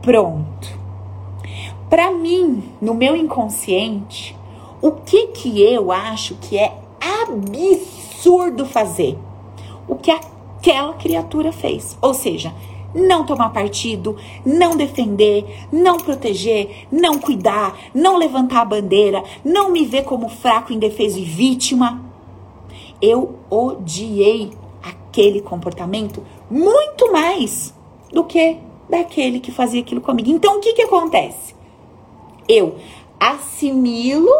[0.00, 0.81] Pronto.
[1.92, 4.34] Para mim, no meu inconsciente,
[4.80, 9.18] o que que eu acho que é absurdo fazer?
[9.86, 11.98] O que aquela criatura fez.
[12.00, 12.54] Ou seja,
[12.94, 19.84] não tomar partido, não defender, não proteger, não cuidar, não levantar a bandeira, não me
[19.84, 22.02] ver como fraco, indefeso e vítima.
[23.02, 24.50] Eu odiei
[24.82, 27.74] aquele comportamento muito mais
[28.10, 28.56] do que
[28.88, 30.30] daquele que fazia aquilo comigo.
[30.30, 31.60] Então, o que que acontece?
[32.48, 32.76] Eu
[33.18, 34.30] assimilo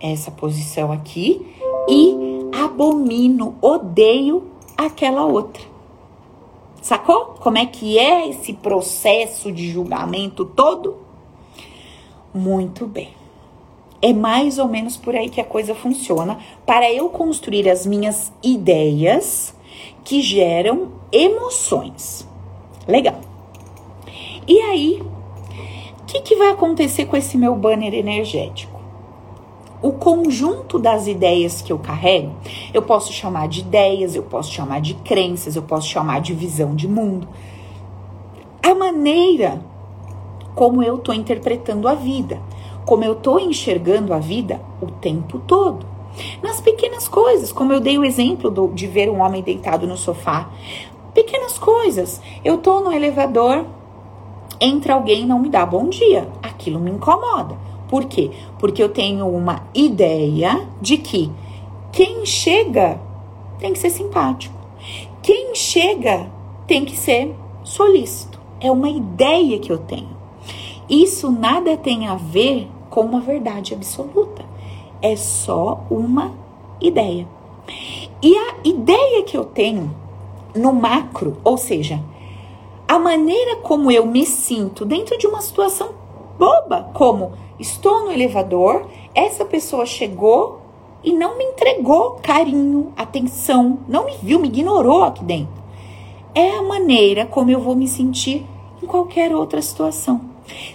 [0.00, 1.54] essa posição aqui
[1.88, 2.16] e
[2.52, 5.62] abomino, odeio aquela outra.
[6.82, 7.36] Sacou?
[7.40, 10.96] Como é que é esse processo de julgamento todo?
[12.32, 13.10] Muito bem.
[14.00, 18.32] É mais ou menos por aí que a coisa funciona para eu construir as minhas
[18.42, 19.54] ideias
[20.02, 22.26] que geram emoções.
[22.88, 23.20] Legal.
[24.48, 25.02] E aí,
[26.12, 28.80] que, que vai acontecer com esse meu banner energético?
[29.82, 32.34] o conjunto das ideias que eu carrego,
[32.74, 36.74] eu posso chamar de ideias, eu posso chamar de crenças, eu posso chamar de visão
[36.74, 37.26] de mundo.
[38.62, 39.64] A maneira
[40.54, 42.40] como eu estou interpretando a vida,
[42.84, 45.86] como eu estou enxergando a vida o tempo todo.
[46.42, 49.96] Nas pequenas coisas, como eu dei o exemplo do, de ver um homem deitado no
[49.96, 50.50] sofá.
[51.14, 52.20] Pequenas coisas.
[52.44, 53.64] Eu estou no elevador,
[54.60, 56.28] entra alguém e não me dá bom dia.
[56.42, 57.56] Aquilo me incomoda.
[57.88, 58.30] Por quê?
[58.58, 61.30] Porque eu tenho uma ideia de que
[61.90, 63.00] quem chega
[63.58, 64.54] tem que ser simpático.
[65.22, 66.30] Quem chega
[66.66, 68.40] tem que ser solícito.
[68.60, 70.16] É uma ideia que eu tenho.
[70.88, 74.44] Isso nada tem a ver com uma verdade absoluta.
[75.02, 76.32] É só uma
[76.80, 77.26] ideia.
[78.22, 79.94] E a ideia que eu tenho
[80.54, 82.00] no macro, ou seja,
[82.90, 85.94] a maneira como eu me sinto dentro de uma situação
[86.36, 90.60] boba, como estou no elevador, essa pessoa chegou
[91.04, 95.54] e não me entregou carinho, atenção, não me viu, me ignorou aqui dentro.
[96.34, 98.44] É a maneira como eu vou me sentir
[98.82, 100.22] em qualquer outra situação.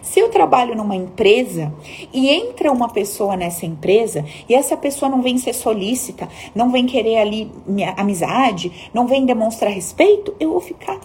[0.01, 1.73] Se eu trabalho numa empresa
[2.13, 6.85] e entra uma pessoa nessa empresa e essa pessoa não vem ser solícita, não vem
[6.85, 10.97] querer ali minha amizade, não vem demonstrar respeito, eu vou ficar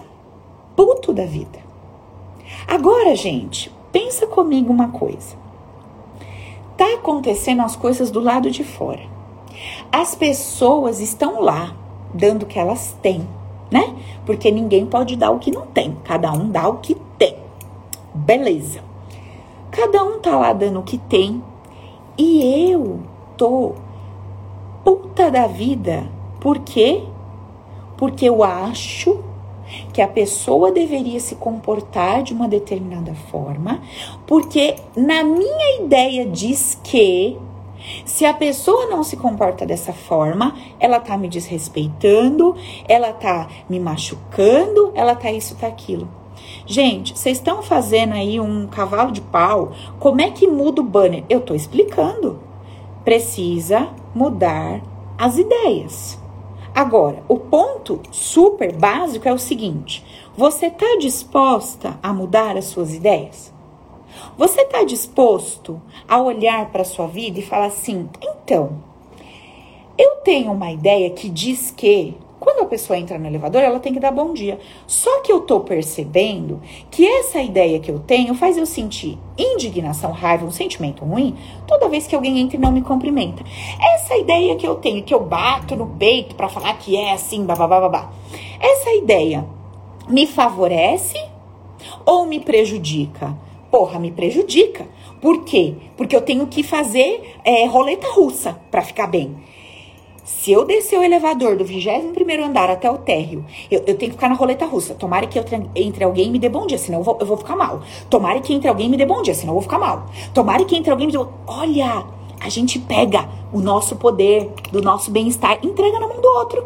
[0.80, 1.58] puto da vida.
[2.66, 5.36] Agora, gente, pensa comigo uma coisa.
[6.74, 9.02] Tá acontecendo as coisas do lado de fora.
[9.92, 11.76] As pessoas estão lá
[12.14, 13.28] dando o que elas têm,
[13.70, 13.94] né?
[14.24, 17.36] Porque ninguém pode dar o que não tem, cada um dá o que tem.
[18.14, 18.80] Beleza.
[19.70, 21.44] Cada um tá lá dando o que tem
[22.16, 23.00] e eu
[23.36, 23.74] tô
[24.82, 26.08] puta da vida.
[26.40, 27.04] Por quê?
[27.98, 29.19] Porque eu acho
[29.92, 33.80] que a pessoa deveria se comportar de uma determinada forma,
[34.26, 37.36] porque na minha ideia diz que
[38.04, 42.54] se a pessoa não se comporta dessa forma, ela tá me desrespeitando,
[42.86, 46.08] ela tá me machucando, ela tá isso, tá aquilo.
[46.66, 49.72] Gente, vocês estão fazendo aí um cavalo de pau.
[49.98, 51.24] Como é que muda o banner?
[51.28, 52.38] Eu tô explicando.
[53.04, 54.80] Precisa mudar
[55.18, 56.19] as ideias.
[56.74, 60.04] Agora, o ponto super básico é o seguinte:
[60.36, 63.52] você está disposta a mudar as suas ideias?
[64.36, 68.82] Você está disposto a olhar para a sua vida e falar assim: então,
[69.98, 73.92] eu tenho uma ideia que diz que quando a pessoa entra no elevador, ela tem
[73.92, 74.58] que dar bom dia.
[74.86, 80.10] Só que eu tô percebendo que essa ideia que eu tenho faz eu sentir indignação,
[80.10, 83.44] raiva, um sentimento ruim toda vez que alguém entra e não me cumprimenta.
[83.94, 87.44] Essa ideia que eu tenho, que eu bato no peito para falar que é assim,
[87.44, 88.10] babá.
[88.58, 89.44] Essa ideia
[90.08, 91.22] me favorece
[92.06, 93.36] ou me prejudica?
[93.70, 94.88] Porra, me prejudica.
[95.20, 95.74] Por quê?
[95.96, 99.36] Porque eu tenho que fazer é, roleta russa para ficar bem.
[100.24, 104.16] Se eu descer o elevador do 21 andar até o térreo, eu, eu, tenho que
[104.16, 104.94] ficar na roleta russa.
[104.94, 105.38] Tomara que
[105.74, 107.82] entre alguém e me dê bom dia, senão eu vou, eu vou ficar mal.
[108.08, 110.06] Tomara que entre alguém e me dê bom dia, senão eu vou ficar mal.
[110.32, 111.30] Tomara que entre alguém e me dê.
[111.46, 112.04] Olha,
[112.40, 116.64] a gente pega o nosso poder, do nosso bem-estar, entrega na mão do outro.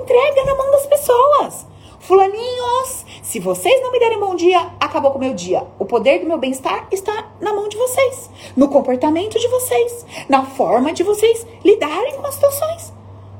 [0.00, 1.69] Entrega na mão das pessoas.
[2.10, 5.64] Fulaninhos, se vocês não me derem bom dia, acabou com o meu dia.
[5.78, 10.44] O poder do meu bem-estar está na mão de vocês, no comportamento de vocês, na
[10.44, 12.92] forma de vocês lidarem com as situações.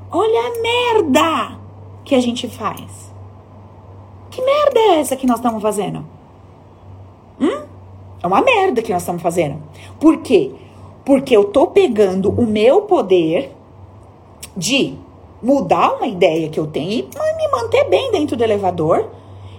[0.09, 1.59] Olha a merda
[2.05, 3.13] que a gente faz.
[4.29, 6.05] Que merda é essa que nós estamos fazendo?
[7.41, 7.65] Hum?
[8.23, 9.61] É uma merda que nós estamos fazendo.
[9.99, 10.49] Por quê?
[11.03, 13.51] Porque eu tô pegando o meu poder
[14.55, 14.97] de
[15.41, 19.09] mudar uma ideia que eu tenho e me manter bem dentro do elevador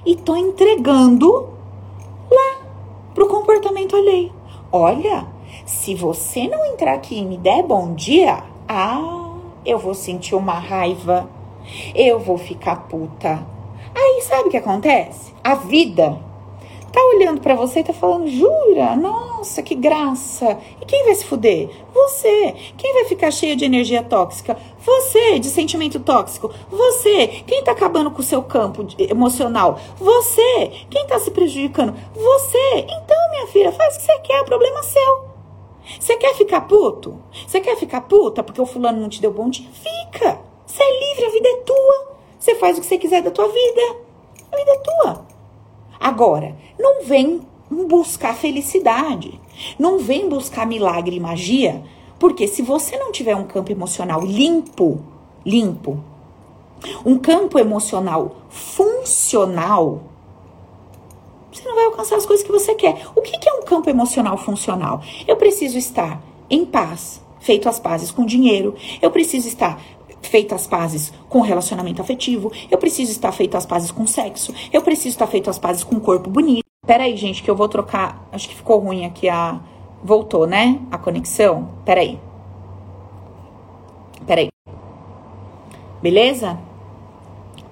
[0.07, 1.49] e tô entregando
[2.31, 2.61] lá
[3.15, 4.33] pro comportamento alheio.
[4.71, 5.27] Olha,
[5.67, 10.55] se você não entrar aqui e me der bom dia, ah, eu vou sentir uma
[10.55, 11.29] raiva,
[11.95, 13.47] eu vou ficar puta.
[13.95, 15.35] Aí sabe o que acontece?
[15.45, 16.19] A vida
[16.93, 18.95] tá olhando para você e tá falando, jura?
[18.95, 20.59] Nossa, que graça.
[20.81, 21.71] E quem vai se fuder?
[21.93, 22.55] Você.
[22.77, 24.57] Quem vai ficar cheio de energia tóxica?
[24.79, 26.53] Você, de sentimento tóxico.
[26.71, 27.27] Você.
[27.47, 29.81] Quem tá acabando com o seu campo emocional?
[29.97, 30.71] Você.
[30.91, 31.95] Quem tá se prejudicando?
[32.15, 32.79] Você.
[32.79, 35.33] Então, minha filha, faz o que você quer, o problema é seu.
[35.99, 37.19] Você quer ficar puto?
[37.47, 39.69] Você quer ficar puta porque o fulano não te deu bom dia?
[39.73, 40.41] Fica.
[40.67, 42.13] Você é livre, a vida é tua.
[42.39, 43.97] Você faz o que você quiser da tua vida.
[44.53, 45.32] A vida é tua.
[46.03, 49.41] Agora, não vem buscar felicidade,
[49.79, 51.81] não vem buscar milagre e magia,
[52.19, 55.01] porque se você não tiver um campo emocional limpo,
[55.47, 56.03] limpo,
[57.07, 60.03] um campo emocional funcional,
[61.53, 63.07] você não vai alcançar as coisas que você quer.
[63.15, 65.03] O que é um campo emocional funcional?
[65.29, 69.81] Eu preciso estar em paz, feito as pazes com dinheiro, eu preciso estar
[70.23, 74.83] feito as pazes com relacionamento afetivo, eu preciso estar feito as pazes com sexo, eu
[74.83, 76.63] preciso estar feito as pazes com corpo bonito.
[76.87, 78.29] Pera aí, gente, que eu vou trocar.
[78.33, 79.61] Acho que ficou ruim aqui a.
[80.03, 80.81] Voltou, né?
[80.91, 81.69] A conexão.
[81.85, 82.19] Pera aí.
[84.27, 84.49] Pera aí.
[86.03, 86.59] Beleza?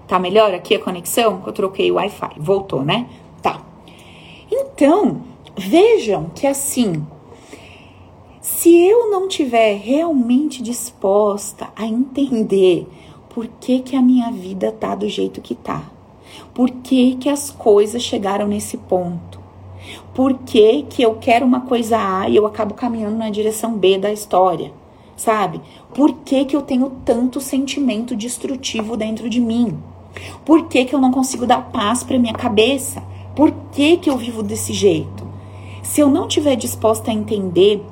[0.07, 1.43] Tá melhor aqui a conexão?
[1.45, 2.35] Eu troquei o Wi-Fi.
[2.39, 3.09] Voltou, né?
[3.43, 3.61] Tá.
[4.49, 5.23] Então,
[5.57, 7.05] vejam que assim,
[8.41, 12.89] se eu não tiver realmente disposta a entender
[13.29, 15.85] por que, que a minha vida tá do jeito que tá,
[16.55, 19.39] por que, que as coisas chegaram nesse ponto,
[20.15, 23.99] por que, que eu quero uma coisa A e eu acabo caminhando na direção B
[23.99, 24.73] da história,
[25.17, 25.61] sabe?
[25.95, 29.79] Por que, que eu tenho tanto sentimento destrutivo dentro de mim?
[30.47, 33.03] Por que, que eu não consigo dar paz para minha cabeça?
[33.37, 35.29] Por que, que eu vivo desse jeito?
[35.83, 37.83] Se eu não tiver disposta a entender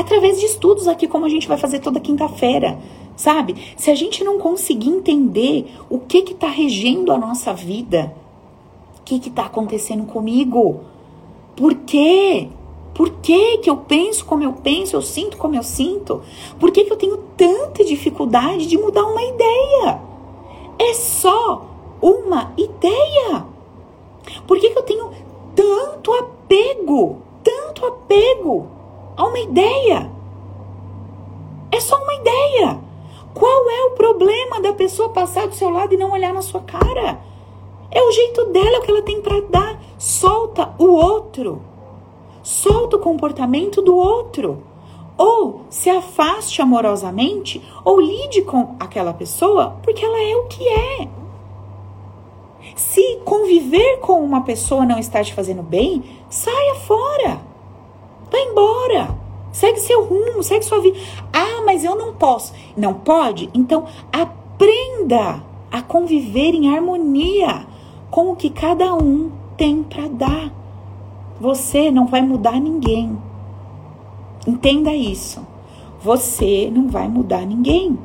[0.00, 2.78] através de estudos aqui, como a gente vai fazer toda quinta-feira,
[3.16, 3.74] sabe?
[3.76, 8.14] Se a gente não conseguir entender o que está regendo a nossa vida,
[8.98, 10.80] o que está acontecendo comigo,
[11.56, 12.48] por quê?
[12.94, 16.22] Por que, que eu penso como eu penso, eu sinto como eu sinto?
[16.58, 20.00] Por que, que eu tenho tanta dificuldade de mudar uma ideia?
[20.78, 21.66] É só
[22.02, 23.46] uma ideia.
[24.46, 25.10] Por que, que eu tenho
[25.54, 28.79] tanto apego, tanto apego
[29.20, 30.10] a uma ideia.
[31.70, 32.80] É só uma ideia.
[33.34, 36.60] Qual é o problema da pessoa passar do seu lado e não olhar na sua
[36.60, 37.20] cara?
[37.90, 39.82] É o jeito dela, é o que ela tem para dar.
[39.98, 41.60] Solta o outro.
[42.42, 44.62] Solta o comportamento do outro.
[45.18, 51.08] Ou se afaste amorosamente, ou lide com aquela pessoa porque ela é o que é.
[52.74, 57.50] Se conviver com uma pessoa não está te fazendo bem, saia fora.
[58.30, 59.18] Vai embora.
[59.52, 60.98] Segue seu rumo, segue sua vida.
[61.32, 62.52] Ah, mas eu não posso.
[62.76, 63.50] Não pode?
[63.52, 67.66] Então aprenda a conviver em harmonia
[68.10, 70.52] com o que cada um tem para dar.
[71.40, 73.18] Você não vai mudar ninguém.
[74.46, 75.46] Entenda isso.
[76.02, 77.98] Você não vai mudar ninguém.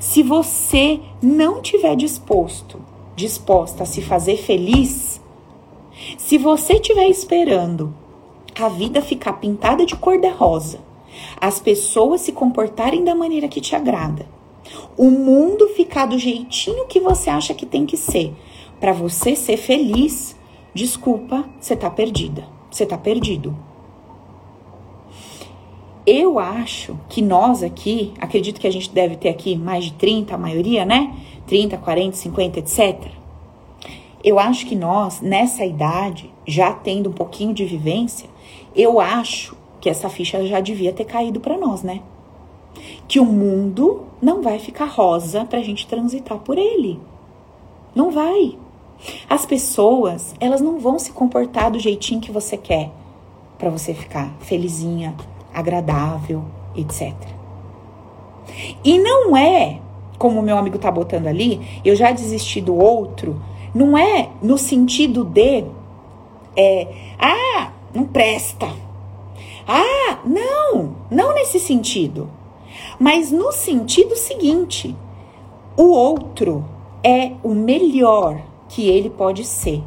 [0.00, 2.80] Se você não tiver disposto,
[3.14, 5.20] disposta a se fazer feliz,
[6.16, 7.94] se você estiver esperando
[8.66, 10.80] a vida ficar pintada de cor de rosa,
[11.40, 14.26] as pessoas se comportarem da maneira que te agrada,
[14.96, 18.34] o mundo ficar do jeitinho que você acha que tem que ser,
[18.80, 20.36] para você ser feliz,
[20.74, 22.46] desculpa, você tá perdida.
[22.70, 23.56] Você tá perdido.
[26.06, 30.34] Eu acho que nós aqui, acredito que a gente deve ter aqui mais de 30,
[30.34, 31.14] a maioria, né?
[31.46, 33.10] 30, 40, 50, etc.
[34.22, 38.28] Eu acho que nós, nessa idade, já tendo um pouquinho de vivência,
[38.74, 42.00] eu acho que essa ficha já devia ter caído para nós, né?
[43.06, 47.00] Que o mundo não vai ficar rosa pra gente transitar por ele.
[47.94, 48.56] Não vai.
[49.28, 52.90] As pessoas, elas não vão se comportar do jeitinho que você quer
[53.56, 55.14] para você ficar felizinha,
[55.52, 56.44] agradável,
[56.76, 57.14] etc.
[58.84, 59.80] E não é,
[60.18, 63.40] como o meu amigo tá botando ali, eu já desisti do outro
[63.74, 65.64] Não é no sentido de
[66.56, 66.88] é,
[67.20, 68.68] ah, não presta.
[69.66, 72.30] Ah, não, não nesse sentido.
[72.98, 74.94] Mas no sentido seguinte,
[75.76, 76.64] o outro
[77.02, 79.82] é o melhor que ele pode ser.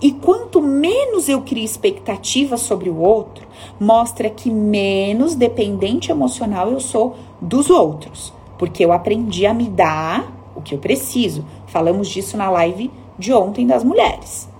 [0.00, 3.48] E quanto menos eu crio expectativa sobre o outro,
[3.80, 10.32] mostra que menos dependente emocional eu sou dos outros, porque eu aprendi a me dar
[10.54, 11.44] o que eu preciso.
[11.66, 14.53] Falamos disso na live de ontem das mulheres.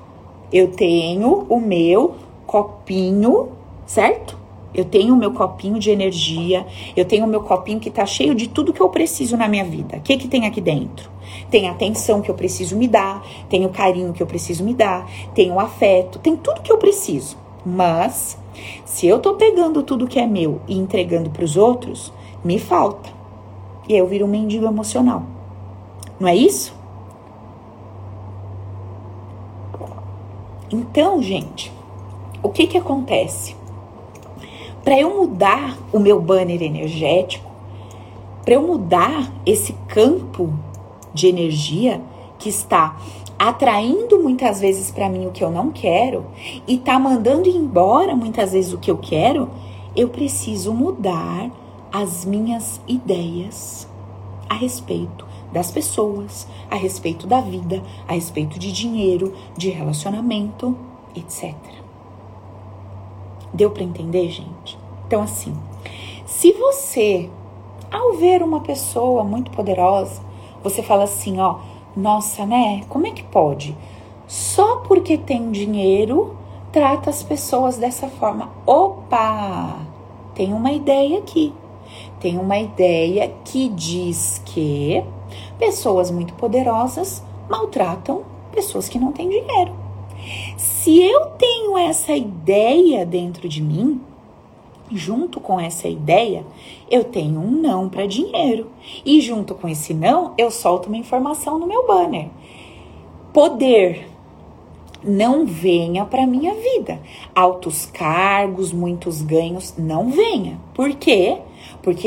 [0.52, 2.14] Eu tenho o meu
[2.46, 3.48] copinho,
[3.86, 4.38] certo?
[4.74, 6.66] Eu tenho o meu copinho de energia,
[6.96, 9.64] eu tenho o meu copinho que tá cheio de tudo que eu preciso na minha
[9.64, 9.98] vida.
[9.98, 11.08] O que que tem aqui dentro?
[11.48, 14.74] Tem a atenção que eu preciso me dar, tem o carinho que eu preciso me
[14.74, 17.36] dar, tem o afeto, tem tudo que eu preciso.
[17.64, 18.36] Mas
[18.84, 22.12] se eu tô pegando tudo que é meu e entregando para os outros,
[22.44, 23.10] me falta.
[23.88, 25.22] E aí eu viro um mendigo emocional.
[26.18, 26.74] Não é isso?
[30.74, 31.72] Então, gente,
[32.42, 33.54] o que que acontece?
[34.82, 37.48] Para eu mudar o meu banner energético,
[38.44, 40.52] para eu mudar esse campo
[41.14, 42.02] de energia
[42.40, 42.96] que está
[43.38, 46.26] atraindo muitas vezes para mim o que eu não quero
[46.66, 49.48] e tá mandando embora muitas vezes o que eu quero,
[49.94, 51.52] eu preciso mudar
[51.92, 53.88] as minhas ideias
[54.48, 55.24] a respeito
[55.54, 60.76] das pessoas, a respeito da vida, a respeito de dinheiro, de relacionamento,
[61.14, 61.54] etc.
[63.52, 64.76] Deu para entender, gente?
[65.06, 65.56] Então assim,
[66.26, 67.30] se você
[67.90, 70.20] ao ver uma pessoa muito poderosa,
[70.62, 71.60] você fala assim, ó,
[71.96, 72.82] nossa, né?
[72.88, 73.76] Como é que pode?
[74.26, 76.36] Só porque tem dinheiro
[76.72, 78.50] trata as pessoas dessa forma.
[78.66, 79.76] Opa!
[80.34, 81.54] Tem uma ideia aqui.
[82.18, 85.04] Tem uma ideia que diz que
[85.58, 89.74] pessoas muito poderosas maltratam pessoas que não têm dinheiro.
[90.56, 94.00] Se eu tenho essa ideia dentro de mim,
[94.90, 96.44] junto com essa ideia,
[96.90, 98.70] eu tenho um não para dinheiro.
[99.04, 102.28] E junto com esse não, eu solto uma informação no meu banner.
[103.32, 104.08] Poder
[105.02, 107.00] não venha para minha vida.
[107.34, 110.58] Altos cargos, muitos ganhos, não venha.
[110.72, 111.38] Por quê?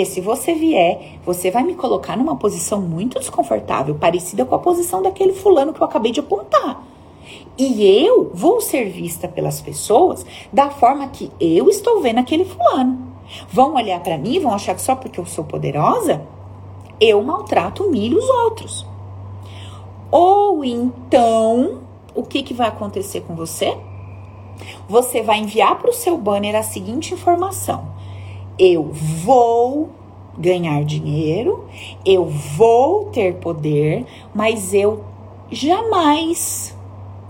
[0.06, 5.02] Se você vier, você vai me colocar numa posição muito desconfortável, parecida com a posição
[5.02, 6.84] daquele fulano que eu acabei de apontar.
[7.58, 13.08] E eu vou ser vista pelas pessoas da forma que eu estou vendo aquele fulano.
[13.50, 16.22] Vão olhar para mim, vão achar que só porque eu sou poderosa,
[17.00, 18.86] eu maltrato, humilho os outros.
[20.10, 21.82] Ou então,
[22.16, 23.78] o que, que vai acontecer com você?
[24.88, 27.88] Você vai enviar para o seu banner a seguinte informação:
[28.58, 29.90] eu vou
[30.38, 31.66] ganhar dinheiro,
[32.06, 35.04] eu vou ter poder, mas eu
[35.52, 36.76] jamais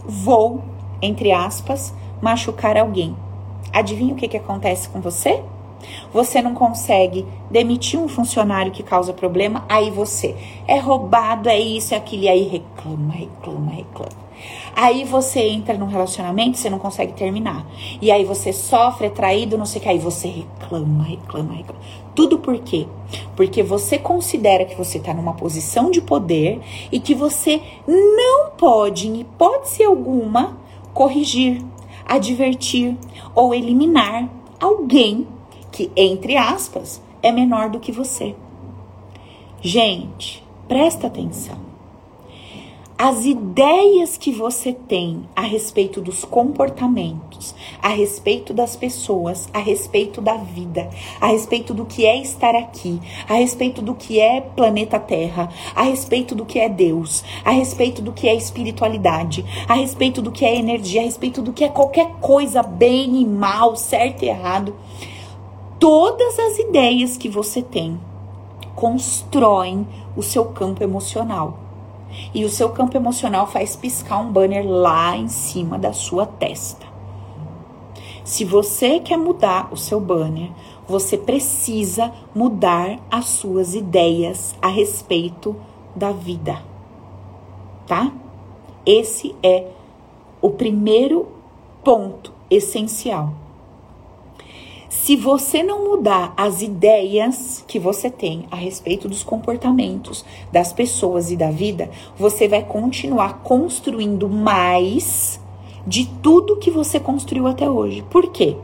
[0.06, 0.62] vou,
[1.02, 3.16] entre aspas, machucar alguém.
[3.72, 5.42] Adivinha o que, que acontece com você?
[6.12, 10.36] Você não consegue demitir um funcionário que causa problema, aí você
[10.68, 14.27] é roubado, é isso, é aquilo, e aí reclama, reclama, reclama.
[14.76, 17.66] Aí você entra num relacionamento, você não consegue terminar.
[18.02, 21.82] E aí você sofre, é traído, não sei o que, aí você reclama, reclama, reclama.
[22.14, 22.88] Tudo por quê?
[23.36, 26.60] Porque você considera que você está numa posição de poder
[26.92, 30.58] e que você não pode, em hipótese alguma,
[30.94, 31.64] corrigir,
[32.06, 32.96] advertir
[33.36, 34.30] ou eliminar
[34.60, 35.28] alguém
[35.72, 38.36] que, entre aspas, é menor do que você.
[39.62, 41.67] Gente, presta atenção
[43.00, 50.20] as ideias que você tem a respeito dos comportamentos, a respeito das pessoas, a respeito
[50.20, 50.90] da vida,
[51.22, 55.84] a respeito do que é estar aqui, a respeito do que é planeta Terra, a
[55.84, 60.44] respeito do que é Deus, a respeito do que é espiritualidade, a respeito do que
[60.44, 64.74] é energia, a respeito do que é qualquer coisa, bem e mal, certo e errado.
[65.80, 68.00] Todas as ideias que você tem
[68.76, 71.67] constroem o seu campo emocional
[72.34, 76.86] e o seu campo emocional faz piscar um banner lá em cima da sua testa.
[78.24, 80.52] Se você quer mudar o seu banner,
[80.88, 85.56] você precisa mudar as suas ideias a respeito
[85.96, 86.62] da vida.
[87.86, 88.12] Tá?
[88.86, 89.68] Esse é
[90.42, 91.28] o primeiro
[91.84, 93.34] ponto essencial.
[95.04, 101.32] Se você não mudar as ideias que você tem a respeito dos comportamentos das pessoas
[101.32, 105.40] e da vida, você vai continuar construindo mais
[105.86, 108.04] de tudo que você construiu até hoje.
[108.10, 108.58] Por quê?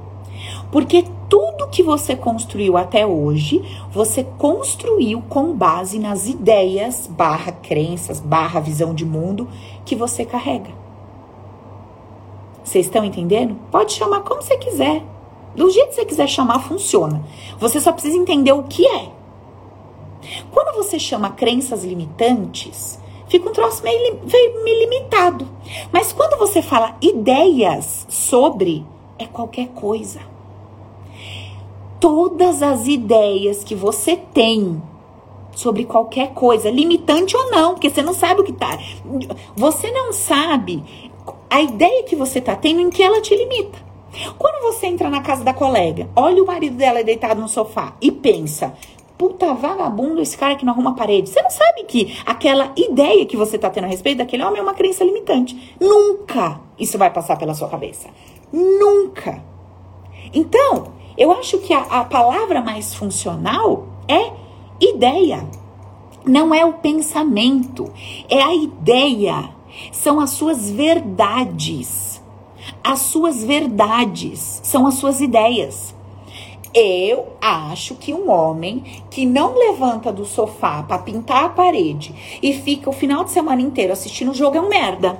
[0.69, 8.19] Porque tudo que você construiu até hoje, você construiu com base nas ideias, barra crenças,
[8.19, 9.47] barra visão de mundo
[9.85, 10.71] que você carrega.
[12.63, 13.55] Vocês estão entendendo?
[13.71, 15.12] Pode chamar como você quiser.
[15.55, 17.23] Do jeito que você quiser chamar, funciona.
[17.59, 19.09] Você só precisa entender o que é.
[20.51, 25.47] Quando você chama crenças limitantes, fica um troço meio, meio limitado.
[25.91, 28.85] Mas quando você fala ideias sobre,
[29.19, 30.19] é qualquer coisa.
[31.99, 34.81] Todas as ideias que você tem
[35.55, 38.77] sobre qualquer coisa, limitante ou não, porque você não sabe o que tá.
[39.55, 40.83] Você não sabe
[41.49, 43.92] a ideia que você tá tendo em que ela te limita.
[44.37, 48.11] Quando você entra na casa da colega, olha o marido dela deitado no sofá e
[48.11, 48.73] pensa:
[49.17, 51.29] puta vagabundo esse cara que não arruma parede.
[51.29, 54.63] Você não sabe que aquela ideia que você tá tendo a respeito daquele homem é
[54.63, 55.75] uma crença limitante.
[55.79, 58.09] Nunca isso vai passar pela sua cabeça.
[58.51, 59.43] Nunca.
[60.33, 64.31] Então, eu acho que a, a palavra mais funcional é
[64.79, 65.47] ideia.
[66.25, 67.91] Não é o pensamento,
[68.29, 69.49] é a ideia.
[69.91, 72.12] São as suas verdades.
[72.83, 75.95] As suas verdades são as suas ideias.
[76.73, 82.51] Eu acho que um homem que não levanta do sofá para pintar a parede e
[82.51, 85.17] fica o final de semana inteiro assistindo o jogo é um merda.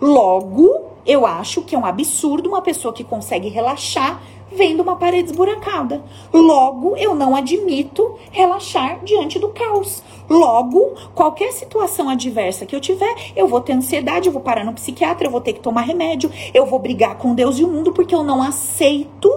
[0.00, 5.30] Logo, eu acho que é um absurdo uma pessoa que consegue relaxar vendo uma parede
[5.30, 6.02] esburacada.
[6.32, 10.02] Logo, eu não admito relaxar diante do caos.
[10.28, 14.72] Logo, qualquer situação adversa que eu tiver, eu vou ter ansiedade, eu vou parar no
[14.72, 17.92] psiquiatra, eu vou ter que tomar remédio, eu vou brigar com Deus e o mundo
[17.92, 19.30] porque eu não aceito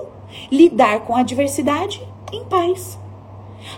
[0.52, 2.02] lidar com a adversidade
[2.32, 3.00] em paz.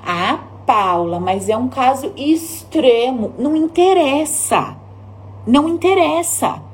[0.06, 3.34] Ah, Paula, mas é um caso extremo.
[3.40, 4.78] Não interessa.
[5.48, 6.68] Não interessa.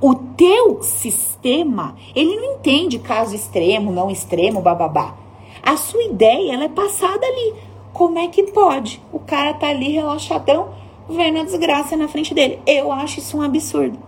[0.00, 5.14] O teu sistema, ele não entende caso extremo, não extremo, bababá.
[5.62, 7.54] A sua ideia, ela é passada ali.
[7.92, 9.02] Como é que pode?
[9.12, 10.70] O cara tá ali relaxadão,
[11.08, 12.60] vendo a desgraça na frente dele.
[12.66, 13.98] Eu acho isso um absurdo.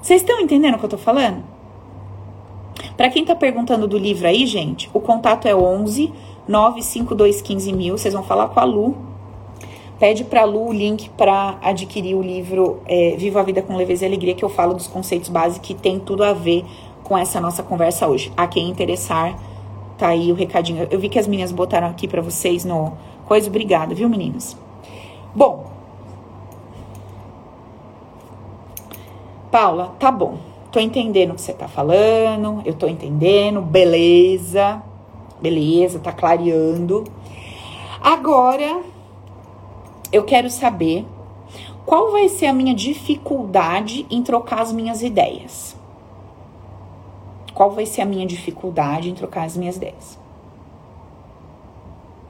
[0.00, 1.44] Vocês estão entendendo o que eu tô falando?
[2.96, 6.12] Para quem tá perguntando do livro aí, gente, o contato é 11
[6.48, 7.96] 95215 mil.
[7.96, 8.96] Vocês vão falar com a Lu.
[10.02, 14.04] Pede pra Lu o link para adquirir o livro é, Viva a Vida com Leveza
[14.04, 16.64] e Alegria, que eu falo dos conceitos básicos que tem tudo a ver
[17.04, 18.32] com essa nossa conversa hoje.
[18.36, 19.38] A quem interessar,
[19.96, 20.88] tá aí o recadinho.
[20.90, 22.94] Eu vi que as meninas botaram aqui para vocês no
[23.26, 23.48] coisa.
[23.48, 24.56] Obrigada, viu, meninas?
[25.32, 25.70] Bom.
[29.52, 30.36] Paula, tá bom.
[30.72, 34.82] Tô entendendo o que você tá falando, eu tô entendendo, beleza,
[35.40, 37.04] beleza, tá clareando.
[38.02, 38.90] Agora,
[40.12, 41.06] eu quero saber
[41.86, 45.76] qual vai ser a minha dificuldade em trocar as minhas ideias.
[47.54, 50.18] Qual vai ser a minha dificuldade em trocar as minhas ideias?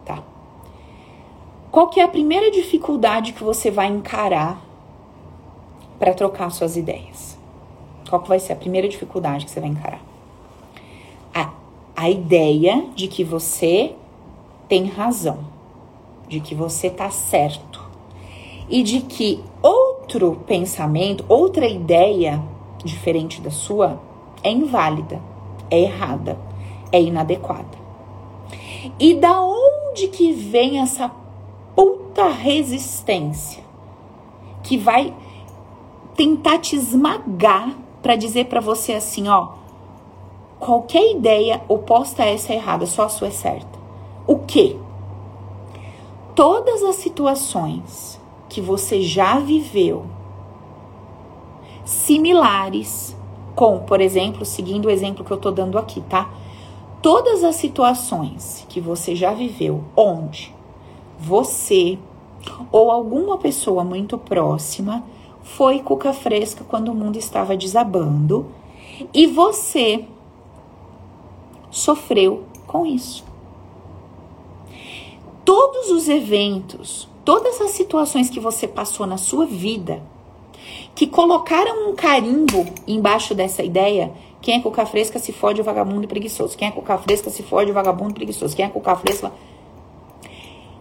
[0.05, 0.22] Tá.
[1.70, 4.61] Qual que é a primeira dificuldade que você vai encarar
[5.99, 7.39] para trocar suas ideias?
[8.09, 10.01] Qual que vai ser a primeira dificuldade que você vai encarar?
[11.35, 11.51] A,
[11.95, 13.95] a ideia de que você
[14.68, 15.51] tem razão,
[16.33, 17.87] de que você tá certo
[18.66, 22.43] e de que outro pensamento, outra ideia
[22.83, 24.01] diferente da sua
[24.43, 25.20] é inválida,
[25.70, 26.39] é errada,
[26.91, 27.83] é inadequada.
[28.99, 31.11] E da onde que vem essa
[31.76, 33.62] puta resistência
[34.62, 35.14] que vai
[36.16, 39.51] tentar te esmagar para dizer para você assim, ó,
[40.59, 43.78] qualquer ideia oposta a essa é errada, só a sua é certa.
[44.26, 44.78] O quê?
[46.35, 50.07] Todas as situações que você já viveu
[51.85, 53.16] similares
[53.55, 56.30] com, por exemplo, seguindo o exemplo que eu tô dando aqui, tá?
[57.03, 60.55] Todas as situações que você já viveu onde
[61.18, 61.99] você
[62.70, 65.05] ou alguma pessoa muito próxima
[65.43, 68.47] foi cuca fresca quando o mundo estava desabando
[69.12, 70.05] e você
[71.70, 73.32] sofreu com isso.
[75.45, 80.03] Todos os eventos, todas as situações que você passou na sua vida
[80.95, 84.12] que colocaram um carimbo embaixo dessa ideia.
[84.40, 86.57] Quem é cuca fresca se fode o vagabundo preguiçoso.
[86.57, 88.55] Quem é cuca fresca se fode o vagabundo preguiçoso.
[88.55, 89.32] Quem é cuca fresca.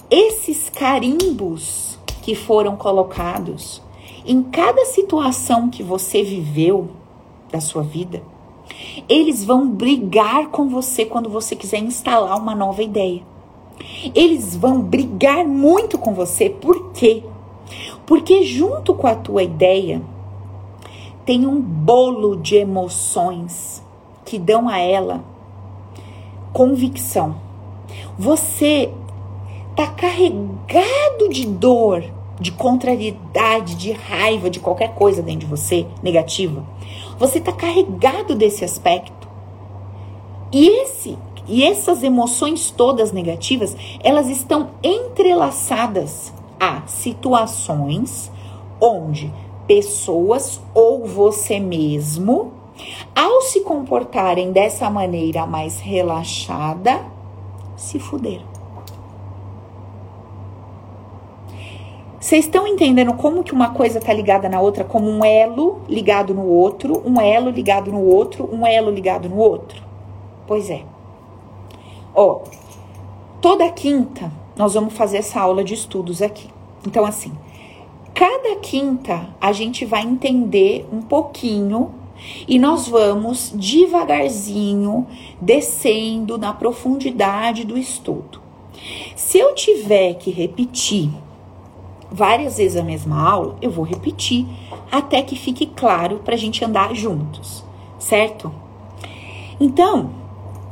[0.09, 3.81] Esses carimbos que foram colocados
[4.25, 6.89] em cada situação que você viveu
[7.51, 8.21] da sua vida,
[9.07, 13.30] eles vão brigar com você quando você quiser instalar uma nova ideia.
[14.15, 17.23] Eles vão brigar muito com você, por quê?
[18.05, 20.01] Porque junto com a tua ideia
[21.25, 23.83] tem um bolo de emoções
[24.25, 25.23] que dão a ela
[26.51, 27.35] convicção.
[28.17, 28.91] Você
[29.75, 32.03] tá carregado de dor,
[32.39, 36.65] de contrariedade, de raiva, de qualquer coisa dentro de você negativa.
[37.17, 39.29] Você tá carregado desse aspecto.
[40.51, 41.17] E esse
[41.51, 48.31] e essas emoções todas negativas, elas estão entrelaçadas a situações
[48.79, 49.29] onde
[49.67, 52.53] pessoas ou você mesmo,
[53.13, 57.01] ao se comportarem dessa maneira mais relaxada,
[57.75, 58.49] se fuderam.
[62.17, 66.33] Vocês estão entendendo como que uma coisa tá ligada na outra, como um elo ligado
[66.33, 69.83] no outro, um elo ligado no outro, um elo ligado no outro?
[70.47, 70.90] Pois é.
[72.13, 72.41] Ó,
[73.39, 76.49] toda quinta nós vamos fazer essa aula de estudos aqui.
[76.85, 77.31] Então, assim,
[78.13, 81.93] cada quinta a gente vai entender um pouquinho
[82.47, 85.07] e nós vamos devagarzinho
[85.39, 88.41] descendo na profundidade do estudo.
[89.15, 91.09] Se eu tiver que repetir
[92.11, 94.45] várias vezes a mesma aula, eu vou repetir
[94.91, 97.63] até que fique claro para a gente andar juntos,
[97.97, 98.51] certo?
[99.59, 100.20] Então,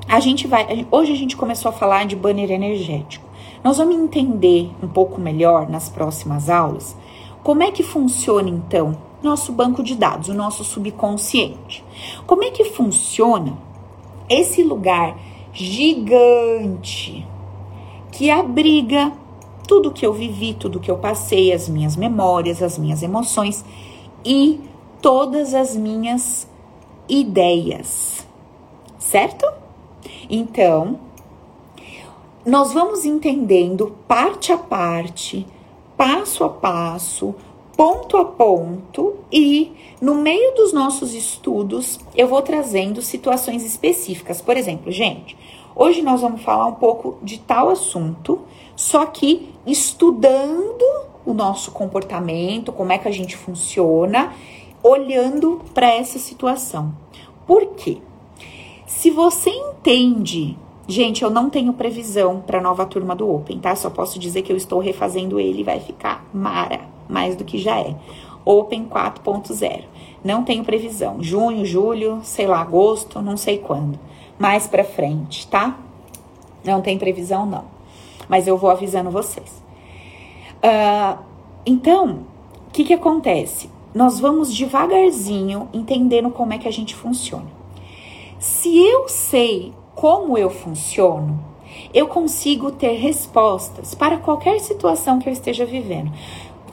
[0.09, 0.87] a gente vai.
[0.89, 3.29] Hoje a gente começou a falar de banner energético.
[3.63, 6.97] Nós vamos entender um pouco melhor nas próximas aulas
[7.43, 11.83] como é que funciona então nosso banco de dados, o nosso subconsciente.
[12.25, 13.55] Como é que funciona
[14.27, 15.15] esse lugar
[15.53, 17.25] gigante
[18.11, 19.11] que abriga
[19.67, 23.63] tudo que eu vivi, tudo que eu passei, as minhas memórias, as minhas emoções
[24.25, 24.59] e
[25.01, 26.47] todas as minhas
[27.07, 28.27] ideias.
[28.97, 29.68] Certo?
[30.29, 30.99] Então,
[32.45, 35.45] nós vamos entendendo parte a parte,
[35.97, 37.35] passo a passo,
[37.75, 39.71] ponto a ponto e
[40.01, 44.41] no meio dos nossos estudos eu vou trazendo situações específicas.
[44.41, 45.37] Por exemplo, gente,
[45.75, 48.41] hoje nós vamos falar um pouco de tal assunto,
[48.75, 50.83] só que estudando
[51.25, 54.33] o nosso comportamento, como é que a gente funciona,
[54.83, 56.93] olhando para essa situação.
[57.47, 57.99] Por quê?
[58.89, 63.75] Se você entende, gente, eu não tenho previsão para a nova turma do Open, tá?
[63.75, 67.59] Só posso dizer que eu estou refazendo ele e vai ficar mara, mais do que
[67.59, 67.95] já é.
[68.43, 69.83] Open 4.0.
[70.23, 71.21] Não tenho previsão.
[71.21, 73.97] Junho, julho, sei lá, agosto, não sei quando.
[74.39, 75.77] Mais para frente, tá?
[76.65, 77.65] Não tem previsão, não.
[78.27, 79.63] Mas eu vou avisando vocês.
[80.63, 81.23] Uh,
[81.63, 82.25] então,
[82.67, 83.69] o que, que acontece?
[83.93, 87.58] Nós vamos devagarzinho entendendo como é que a gente funciona.
[88.39, 91.43] Se eu sei como eu funciono,
[91.93, 96.09] eu consigo ter respostas para qualquer situação que eu esteja vivendo.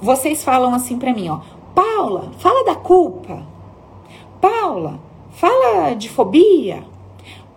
[0.01, 1.41] Vocês falam assim para mim, ó,
[1.75, 3.45] Paula, fala da culpa.
[4.41, 5.01] Paula,
[5.33, 6.85] fala de fobia.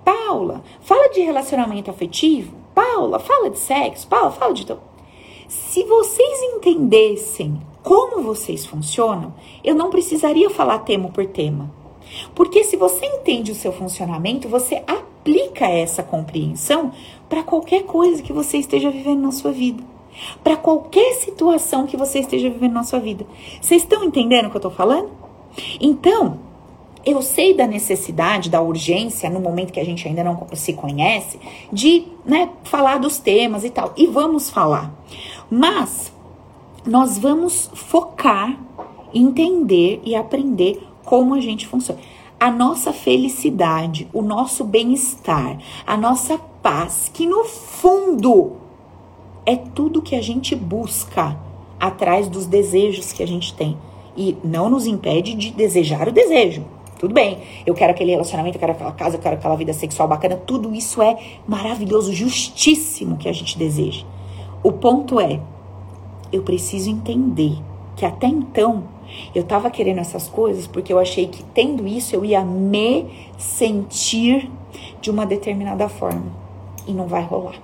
[0.04, 2.56] Paula, fala de relacionamento afetivo.
[2.74, 4.08] Paula, fala de sexo.
[4.08, 4.66] Paula, fala de.
[5.48, 11.78] Se vocês entendessem como vocês funcionam, eu não precisaria falar tema por tema.
[12.34, 16.92] Porque se você entende o seu funcionamento, você aplica essa compreensão
[17.28, 19.84] para qualquer coisa que você esteja vivendo na sua vida.
[20.44, 23.26] Para qualquer situação que você esteja vivendo na sua vida.
[23.62, 25.10] Vocês estão entendendo o que eu estou falando?
[25.80, 26.40] Então,
[27.06, 31.40] eu sei da necessidade, da urgência, no momento que a gente ainda não se conhece,
[31.72, 33.94] de né, falar dos temas e tal.
[33.96, 34.94] E vamos falar.
[35.50, 36.12] Mas
[36.86, 38.58] nós vamos focar,
[39.14, 42.00] entender e aprender como a gente funciona.
[42.40, 45.58] A nossa felicidade, o nosso bem-estar,
[45.88, 48.58] a nossa paz, que no fundo
[49.44, 51.36] é tudo que a gente busca
[51.80, 53.76] atrás dos desejos que a gente tem.
[54.16, 56.64] E não nos impede de desejar o desejo.
[57.00, 60.08] Tudo bem, eu quero aquele relacionamento, eu quero aquela casa, eu quero aquela vida sexual
[60.08, 60.36] bacana.
[60.36, 64.06] Tudo isso é maravilhoso, justíssimo que a gente deseja.
[64.62, 65.40] O ponto é,
[66.32, 67.58] eu preciso entender
[67.96, 68.99] que até então
[69.34, 73.06] eu tava querendo essas coisas porque eu achei que tendo isso eu ia me
[73.38, 74.50] sentir
[75.02, 76.32] de uma determinada forma.
[76.88, 77.56] E não vai rolar.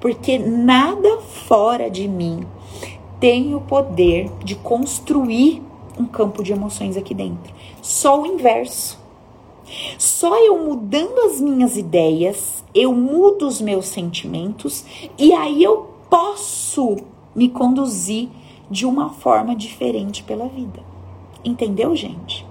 [0.00, 2.44] Porque nada fora de mim
[3.20, 5.62] tem o poder de construir
[5.98, 7.52] um campo de emoções aqui dentro.
[7.82, 8.98] Só o inverso.
[9.98, 14.84] Só eu mudando as minhas ideias, eu mudo os meus sentimentos
[15.18, 16.96] e aí eu posso
[17.34, 18.28] me conduzir
[18.70, 20.80] de uma forma diferente pela vida.
[21.44, 22.46] Entendeu, gente?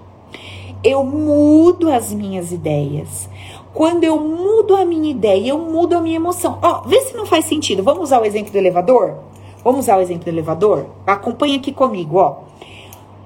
[0.82, 3.28] Eu mudo as minhas ideias.
[3.74, 6.58] Quando eu mudo a minha ideia, eu mudo a minha emoção.
[6.62, 7.82] Ó, vê se não faz sentido.
[7.82, 9.16] Vamos usar o exemplo do elevador?
[9.62, 10.86] Vamos usar o exemplo do elevador?
[11.06, 12.38] Acompanha aqui comigo, ó.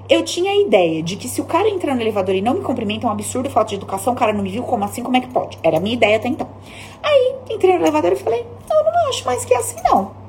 [0.09, 2.61] eu tinha a ideia de que se o cara entrar no elevador e não me
[2.61, 5.15] cumprimenta, é um absurdo, falta de educação, o cara não me viu, como assim, como
[5.17, 5.57] é que pode?
[5.63, 6.47] Era a minha ideia até então.
[7.01, 10.22] Aí, entrei no elevador e falei, eu não acho mais que é assim, não.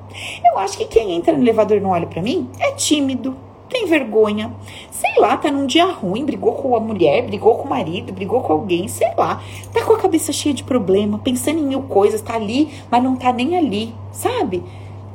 [0.45, 3.37] Eu acho que quem entra no elevador e não olha para mim é tímido,
[3.69, 4.55] tem vergonha,
[4.91, 8.41] sei lá, tá num dia ruim, brigou com a mulher, brigou com o marido, brigou
[8.41, 9.43] com alguém, sei lá,
[9.73, 13.17] tá com a cabeça cheia de problema, pensando em mil coisas, tá ali, mas não
[13.17, 14.63] tá nem ali, sabe?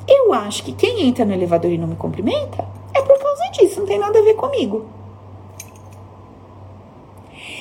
[0.07, 3.79] Eu acho que quem entra no elevador e não me cumprimenta é por causa disso,
[3.79, 4.85] não tem nada a ver comigo.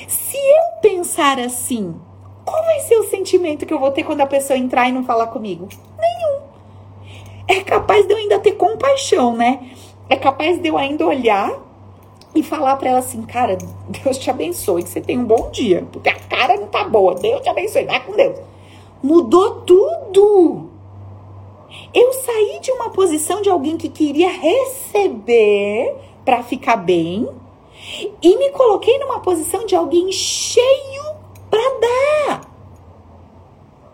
[0.07, 1.95] Se eu pensar assim,
[2.43, 5.03] qual vai ser o sentimento que eu vou ter quando a pessoa entrar e não
[5.03, 5.69] falar comigo?
[7.49, 9.71] É capaz de eu ainda ter compaixão, né?
[10.07, 11.51] É capaz de eu ainda olhar
[12.35, 13.57] e falar para ela assim, cara,
[13.89, 17.15] Deus te abençoe, que você tenha um bom dia, porque a cara não tá boa.
[17.15, 18.37] Deus te abençoe, vai com Deus.
[19.01, 20.69] Mudou tudo.
[21.91, 27.27] Eu saí de uma posição de alguém que queria receber para ficar bem
[28.21, 31.03] e me coloquei numa posição de alguém cheio
[31.49, 32.41] para dar.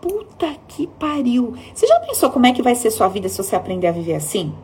[0.08, 1.54] Puta que pariu.
[1.74, 4.14] Você já pensou como é que vai ser sua vida se você aprender a viver
[4.14, 4.54] assim?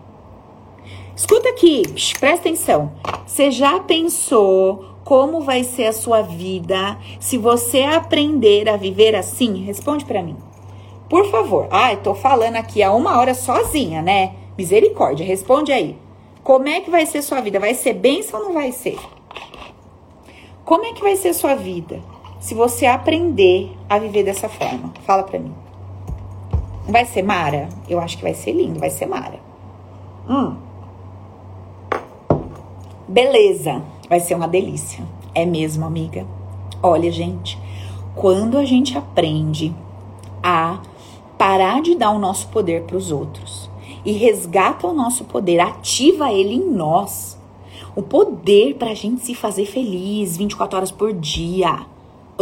[1.16, 1.82] Escuta aqui,
[2.20, 2.92] presta atenção.
[3.26, 9.64] Você já pensou como vai ser a sua vida se você aprender a viver assim?
[9.64, 10.36] Responde para mim.
[11.08, 11.66] Por favor.
[11.72, 14.36] Ai, tô falando aqui há uma hora sozinha, né?
[14.56, 15.98] Misericórdia, responde aí.
[16.44, 17.58] Como é que vai ser sua vida?
[17.58, 18.96] Vai ser bênção ou não vai ser?
[20.64, 22.11] Como é que vai ser sua vida
[22.42, 24.92] se você aprender a viver dessa forma?
[25.06, 25.54] Fala pra mim.
[26.88, 27.68] Vai ser Mara?
[27.88, 29.38] Eu acho que vai ser lindo, vai ser Mara.
[30.28, 30.56] Hum.
[33.06, 35.04] Beleza, vai ser uma delícia.
[35.32, 36.26] É mesmo, amiga?
[36.82, 37.56] Olha, gente,
[38.16, 39.72] quando a gente aprende
[40.42, 40.80] a
[41.38, 43.70] parar de dar o nosso poder para os outros
[44.04, 47.38] e resgata o nosso poder, ativa ele em nós.
[47.94, 51.91] O poder para a gente se fazer feliz 24 horas por dia.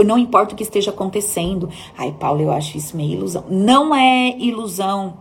[0.05, 1.69] Não importa o que esteja acontecendo.
[1.97, 3.45] Ai, Paulo, eu acho isso meio ilusão.
[3.49, 5.15] Não é ilusão.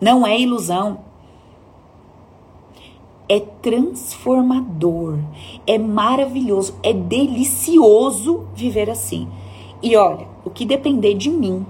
[0.00, 1.00] Não é ilusão.
[3.28, 5.18] É transformador.
[5.66, 6.74] É maravilhoso.
[6.82, 9.28] É delicioso viver assim.
[9.82, 11.66] E olha, o que depender de mim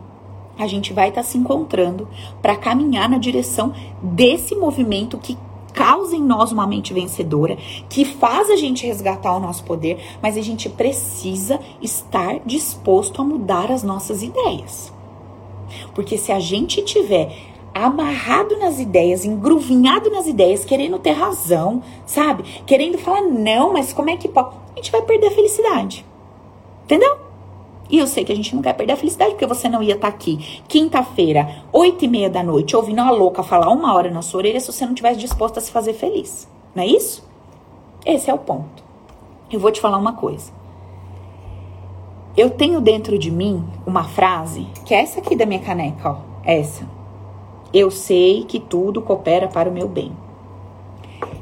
[0.59, 2.09] a gente vai estar tá se encontrando
[2.41, 5.37] para caminhar na direção desse movimento que
[5.77, 7.59] causa em nós uma mente vencedora,
[7.91, 13.24] que faz a gente resgatar o nosso poder, mas a gente precisa estar disposto a
[13.24, 14.91] mudar as nossas ideias.
[15.95, 17.37] Porque se a gente tiver
[17.74, 22.43] amarrado nas ideias, engruvinhado nas ideias, querendo ter razão, sabe?
[22.64, 24.57] Querendo falar não, mas como é que pode?
[24.72, 26.07] A gente vai perder a felicidade.
[26.85, 27.26] Entendeu?
[27.89, 29.95] E eu sei que a gente não quer perder a felicidade, porque você não ia
[29.95, 34.11] estar tá aqui quinta-feira, oito e meia da noite, ouvindo a louca falar uma hora
[34.11, 36.49] na sua orelha se você não tivesse disposto a se fazer feliz.
[36.74, 37.26] Não é isso?
[38.05, 38.84] Esse é o ponto.
[39.51, 40.53] Eu vou te falar uma coisa.
[42.37, 46.16] Eu tenho dentro de mim uma frase, que é essa aqui da minha caneca, ó.
[46.45, 46.87] Essa.
[47.72, 50.12] Eu sei que tudo coopera para o meu bem.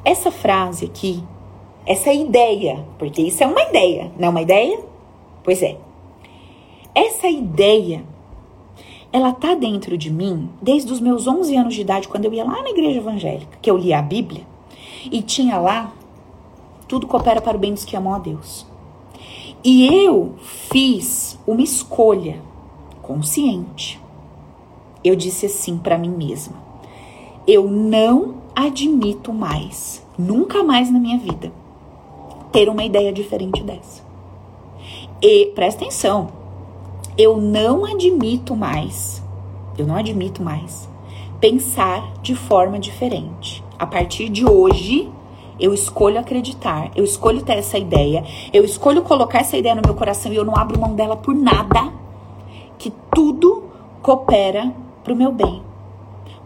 [0.04, 1.24] Essa frase aqui,
[1.86, 4.80] essa ideia, porque isso é uma ideia, não é uma ideia?
[5.42, 5.76] Pois é.
[6.94, 8.04] Essa ideia,
[9.12, 12.44] ela tá dentro de mim desde os meus 11 anos de idade, quando eu ia
[12.44, 14.46] lá na igreja evangélica, que eu lia a Bíblia,
[15.10, 15.92] e tinha lá
[16.86, 18.66] tudo coopera para o bem dos que amam a Deus.
[19.64, 22.40] E eu fiz uma escolha
[23.02, 24.00] consciente.
[25.02, 26.54] Eu disse assim para mim mesma:
[27.46, 31.52] eu não admito mais, nunca mais na minha vida,
[32.52, 34.02] ter uma ideia diferente dessa.
[35.20, 36.43] E presta atenção,
[37.16, 39.22] eu não admito mais,
[39.78, 40.88] eu não admito mais
[41.40, 43.62] pensar de forma diferente.
[43.78, 45.10] A partir de hoje,
[45.60, 49.94] eu escolho acreditar, eu escolho ter essa ideia, eu escolho colocar essa ideia no meu
[49.94, 51.92] coração e eu não abro mão dela por nada,
[52.78, 53.64] que tudo
[54.00, 55.62] coopera para o meu bem.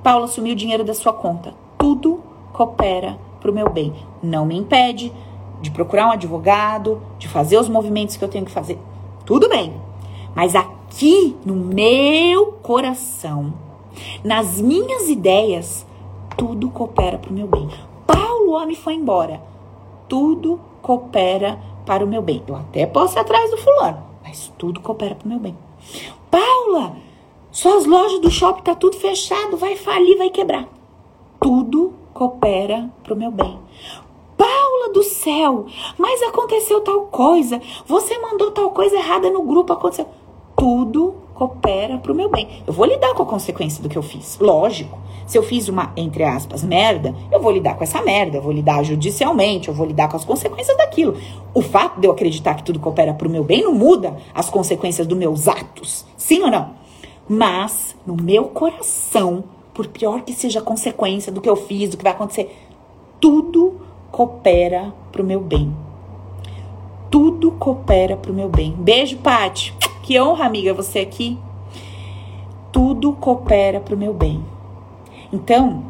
[0.03, 2.21] Paulo assumiu o dinheiro da sua conta, tudo
[2.53, 3.95] coopera para o meu bem.
[4.23, 5.12] Não me impede
[5.61, 8.79] de procurar um advogado, de fazer os movimentos que eu tenho que fazer.
[9.25, 9.73] Tudo bem,
[10.39, 13.53] mas aqui no meu coração,
[14.22, 15.84] nas minhas ideias,
[16.36, 17.68] tudo coopera para o meu bem.
[18.07, 19.43] Paulo, homem, foi embora.
[20.09, 22.41] Tudo coopera para o meu bem.
[22.47, 25.59] Eu até posso ir atrás do fulano, mas tudo coopera para o meu bem.
[26.30, 26.95] Paula,
[27.51, 30.68] suas lojas do shopping tá tudo fechado, vai falir, vai quebrar.
[31.41, 33.59] Tudo coopera para o meu bem.
[34.36, 35.66] Paula do céu,
[35.99, 37.61] mas aconteceu tal coisa.
[37.86, 40.07] Você mandou tal coisa errada no grupo, aconteceu
[40.59, 42.49] tudo coopera para o meu bem.
[42.67, 44.99] Eu vou lidar com a consequência do que eu fiz, lógico.
[45.25, 48.51] Se eu fiz uma, entre aspas, merda, eu vou lidar com essa merda, eu vou
[48.51, 51.17] lidar judicialmente, eu vou lidar com as consequências daquilo.
[51.55, 54.51] O fato de eu acreditar que tudo coopera para o meu bem não muda as
[54.51, 56.05] consequências dos meus atos.
[56.17, 56.71] Sim ou não?
[57.29, 61.97] Mas, no meu coração, por pior que seja a consequência do que eu fiz, do
[61.97, 62.57] que vai acontecer,
[63.21, 63.77] tudo
[64.11, 65.73] coopera para o meu bem.
[67.11, 68.73] Tudo coopera para o meu bem.
[68.73, 69.75] Beijo, Pati.
[70.09, 71.39] Que honra, amiga, você aqui.
[72.73, 74.43] Tudo coopera para o meu bem.
[75.31, 75.83] Então,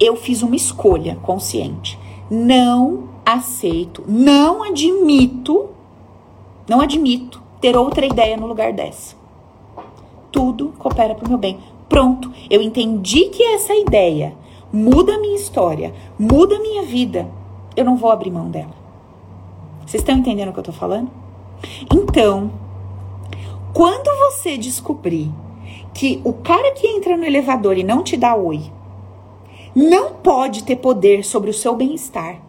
[0.00, 1.96] eu fiz uma escolha consciente.
[2.28, 5.68] Não aceito, não admito,
[6.68, 9.14] não admito ter outra ideia no lugar dessa.
[10.32, 11.60] Tudo coopera para o meu bem.
[11.88, 14.34] Pronto, eu entendi que essa ideia
[14.72, 17.30] muda a minha história, muda a minha vida.
[17.76, 18.74] Eu não vou abrir mão dela.
[19.86, 21.08] Vocês estão entendendo o que eu estou falando?
[21.94, 22.65] Então,
[23.76, 25.30] quando você descobrir
[25.92, 28.72] que o cara que entra no elevador e não te dá oi
[29.74, 32.40] não pode ter poder sobre o seu bem-estar.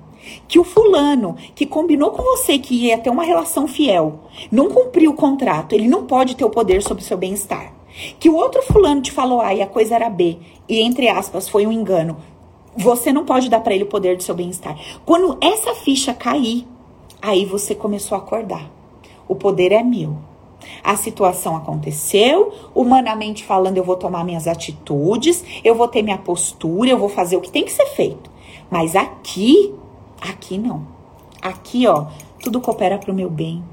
[0.47, 5.11] Que o fulano que combinou com você que ia ter uma relação fiel não cumpriu
[5.11, 7.73] o contrato, ele não pode ter o poder sobre o seu bem-estar.
[8.17, 10.37] Que o outro fulano te falou A e a coisa era B,
[10.69, 12.15] e entre aspas foi um engano.
[12.73, 14.79] Você não pode dar para ele o poder do seu bem-estar.
[15.05, 16.65] Quando essa ficha cair,
[17.21, 18.71] aí você começou a acordar.
[19.27, 20.26] O poder é meu.
[20.83, 26.89] A situação aconteceu, humanamente falando, eu vou tomar minhas atitudes, eu vou ter minha postura,
[26.89, 28.29] eu vou fazer o que tem que ser feito.
[28.69, 29.73] Mas aqui,
[30.21, 30.87] aqui não.
[31.41, 32.07] Aqui, ó,
[32.41, 33.63] tudo coopera para o meu bem.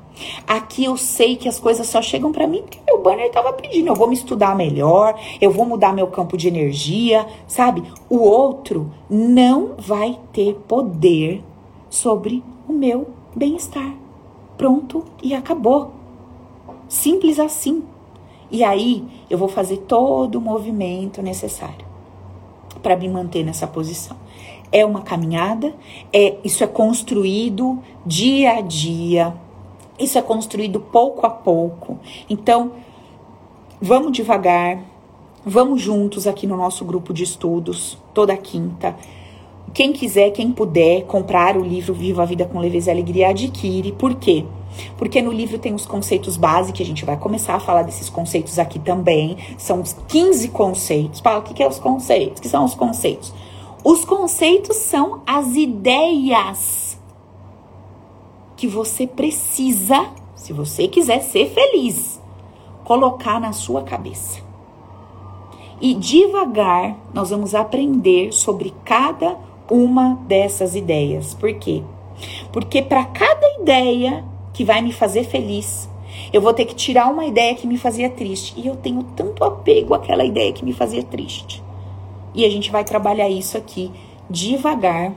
[0.46, 3.88] Aqui eu sei que as coisas só chegam para mim porque meu banner estava pedindo.
[3.88, 7.82] Eu vou me estudar melhor, eu vou mudar meu campo de energia, sabe?
[8.08, 11.42] O outro não vai ter poder
[11.90, 13.94] sobre o meu bem-estar.
[14.56, 16.03] Pronto e acabou.
[16.88, 17.82] Simples assim.
[18.50, 21.84] E aí eu vou fazer todo o movimento necessário
[22.82, 24.16] para me manter nessa posição.
[24.70, 25.74] É uma caminhada,
[26.12, 29.34] é isso é construído dia a dia.
[29.98, 31.98] Isso é construído pouco a pouco.
[32.28, 32.72] Então,
[33.80, 34.82] vamos devagar,
[35.44, 38.96] vamos juntos aqui no nosso grupo de estudos, toda quinta.
[39.72, 43.92] Quem quiser, quem puder comprar o livro Viva a Vida com Leveza e Alegria, adquire.
[43.92, 44.44] Por quê?
[44.96, 48.58] Porque no livro tem os conceitos básicos, a gente vai começar a falar desses conceitos
[48.58, 49.36] aqui também.
[49.58, 51.20] São os 15 conceitos.
[51.20, 52.38] Fala, o que, que é os conceitos?
[52.38, 53.32] O que são os conceitos?
[53.82, 56.98] Os conceitos são as ideias
[58.56, 62.20] que você precisa, se você quiser ser feliz,
[62.84, 64.40] colocar na sua cabeça.
[65.80, 69.36] E devagar nós vamos aprender sobre cada
[69.70, 71.34] uma dessas ideias.
[71.34, 71.82] Por quê?
[72.52, 75.86] Porque para cada ideia que vai me fazer feliz.
[76.32, 78.54] Eu vou ter que tirar uma ideia que me fazia triste.
[78.56, 81.62] E eu tenho tanto apego àquela ideia que me fazia triste.
[82.34, 83.90] E a gente vai trabalhar isso aqui
[84.30, 85.12] devagar,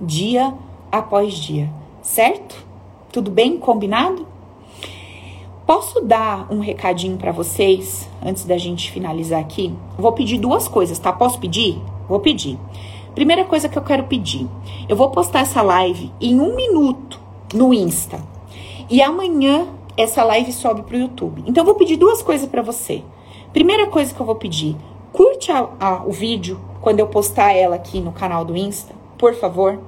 [0.00, 0.52] dia
[0.92, 1.70] após dia.
[2.02, 2.66] Certo?
[3.12, 3.56] Tudo bem?
[3.56, 4.26] Combinado?
[5.66, 9.74] Posso dar um recadinho para vocês antes da gente finalizar aqui?
[9.98, 11.12] Vou pedir duas coisas, tá?
[11.12, 11.80] Posso pedir?
[12.08, 12.56] Vou pedir.
[13.16, 14.46] Primeira coisa que eu quero pedir:
[14.88, 17.20] eu vou postar essa live em um minuto
[17.52, 18.35] no Insta.
[18.88, 19.66] E amanhã
[19.96, 21.42] essa live sobe pro YouTube.
[21.46, 23.02] Então eu vou pedir duas coisas para você.
[23.52, 24.76] Primeira coisa que eu vou pedir,
[25.12, 29.34] curte a, a, o vídeo quando eu postar ela aqui no canal do Insta, por
[29.34, 29.80] favor.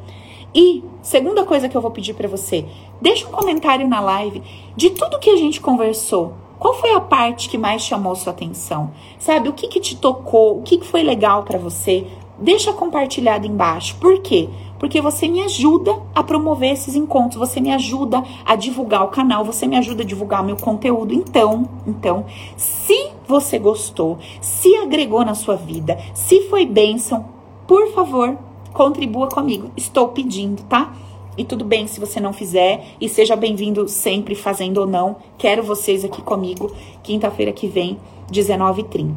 [0.53, 2.65] E segunda coisa que eu vou pedir para você,
[3.01, 4.43] deixa um comentário na live
[4.75, 6.33] de tudo que a gente conversou.
[6.59, 8.91] Qual foi a parte que mais chamou sua atenção?
[9.17, 10.59] Sabe, o que que te tocou?
[10.59, 12.05] O que que foi legal para você?
[12.37, 13.97] Deixa compartilhado embaixo.
[14.01, 14.49] Por quê?
[14.79, 19.45] Porque você me ajuda a promover esses encontros, você me ajuda a divulgar o canal,
[19.45, 21.13] você me ajuda a divulgar meu conteúdo.
[21.13, 22.25] Então, então,
[22.57, 27.27] se você gostou, se agregou na sua vida, se foi bênção,
[27.67, 28.39] por favor,
[28.73, 29.71] contribua comigo.
[29.77, 30.95] Estou pedindo, tá?
[31.37, 35.17] E tudo bem se você não fizer, e seja bem-vindo sempre fazendo ou não.
[35.37, 36.73] Quero vocês aqui comigo
[37.03, 37.99] quinta-feira que vem,
[38.33, 39.15] 19h30.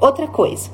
[0.00, 0.70] Outra coisa,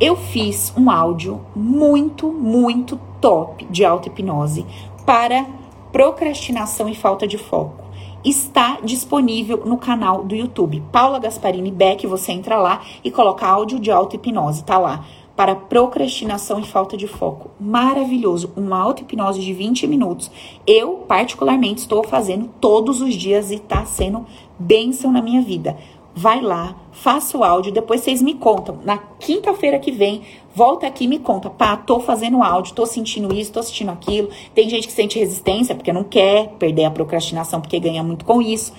[0.00, 4.66] eu fiz um áudio muito, muito top de auto-hipnose
[5.04, 5.46] para
[5.92, 7.84] procrastinação e falta de foco.
[8.24, 10.82] Está disponível no canal do YouTube.
[10.90, 15.04] Paula Gasparini Beck, você entra lá e coloca áudio de auto-hipnose, tá lá.
[15.36, 17.50] Para procrastinação e falta de foco.
[17.60, 18.52] Maravilhoso.
[18.56, 20.30] Uma auto-hipnose de 20 minutos.
[20.66, 24.26] Eu, particularmente, estou fazendo todos os dias e está sendo
[24.58, 25.76] bênção na minha vida
[26.16, 28.78] vai lá, faça o áudio, depois vocês me contam.
[28.82, 30.22] Na quinta-feira que vem,
[30.54, 31.50] volta aqui e me conta.
[31.50, 34.30] Pá, tô fazendo áudio, tô sentindo isso, tô sentindo aquilo.
[34.54, 38.40] Tem gente que sente resistência porque não quer perder a procrastinação, porque ganha muito com
[38.40, 38.72] isso.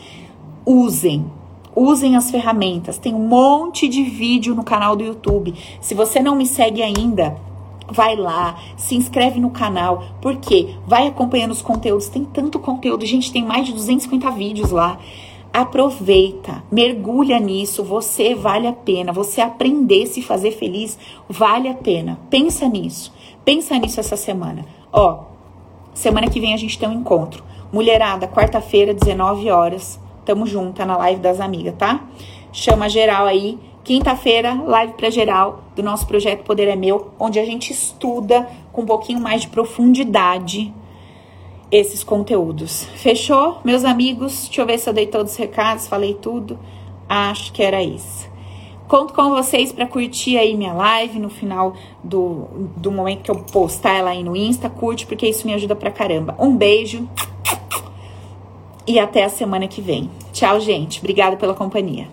[0.65, 1.25] Usem,
[1.79, 2.97] Usem as ferramentas.
[2.97, 5.53] Tem um monte de vídeo no canal do YouTube.
[5.79, 7.37] Se você não me segue ainda,
[7.87, 12.09] vai lá, se inscreve no canal, porque vai acompanhando os conteúdos.
[12.09, 14.97] Tem tanto conteúdo, gente, tem mais de 250 vídeos lá.
[15.53, 19.11] Aproveita, mergulha nisso, você vale a pena.
[19.11, 22.19] Você aprender a se fazer feliz vale a pena.
[22.29, 23.13] Pensa nisso.
[23.43, 24.65] Pensa nisso essa semana.
[24.91, 25.23] Ó,
[25.93, 27.43] semana que vem a gente tem um encontro.
[27.71, 29.99] Mulherada, quarta-feira, 19 horas.
[30.23, 32.03] Tamo junto, na live das amigas, tá?
[32.51, 33.57] Chama geral aí.
[33.83, 38.81] Quinta-feira, live para geral do nosso projeto Poder é Meu, onde a gente estuda com
[38.81, 40.73] um pouquinho mais de profundidade
[41.71, 42.85] esses conteúdos.
[42.95, 43.59] Fechou?
[43.63, 46.57] Meus amigos, deixa eu ver se eu dei todos os recados, falei tudo.
[47.07, 48.27] Acho que era isso.
[48.87, 52.47] Conto com vocês para curtir aí minha live no final do,
[52.77, 54.69] do momento que eu postar ela aí no Insta.
[54.69, 56.35] Curte, porque isso me ajuda pra caramba.
[56.39, 57.07] Um beijo
[58.87, 60.09] e até a semana que vem.
[60.31, 60.99] Tchau, gente.
[60.99, 62.07] Obrigada pela companhia.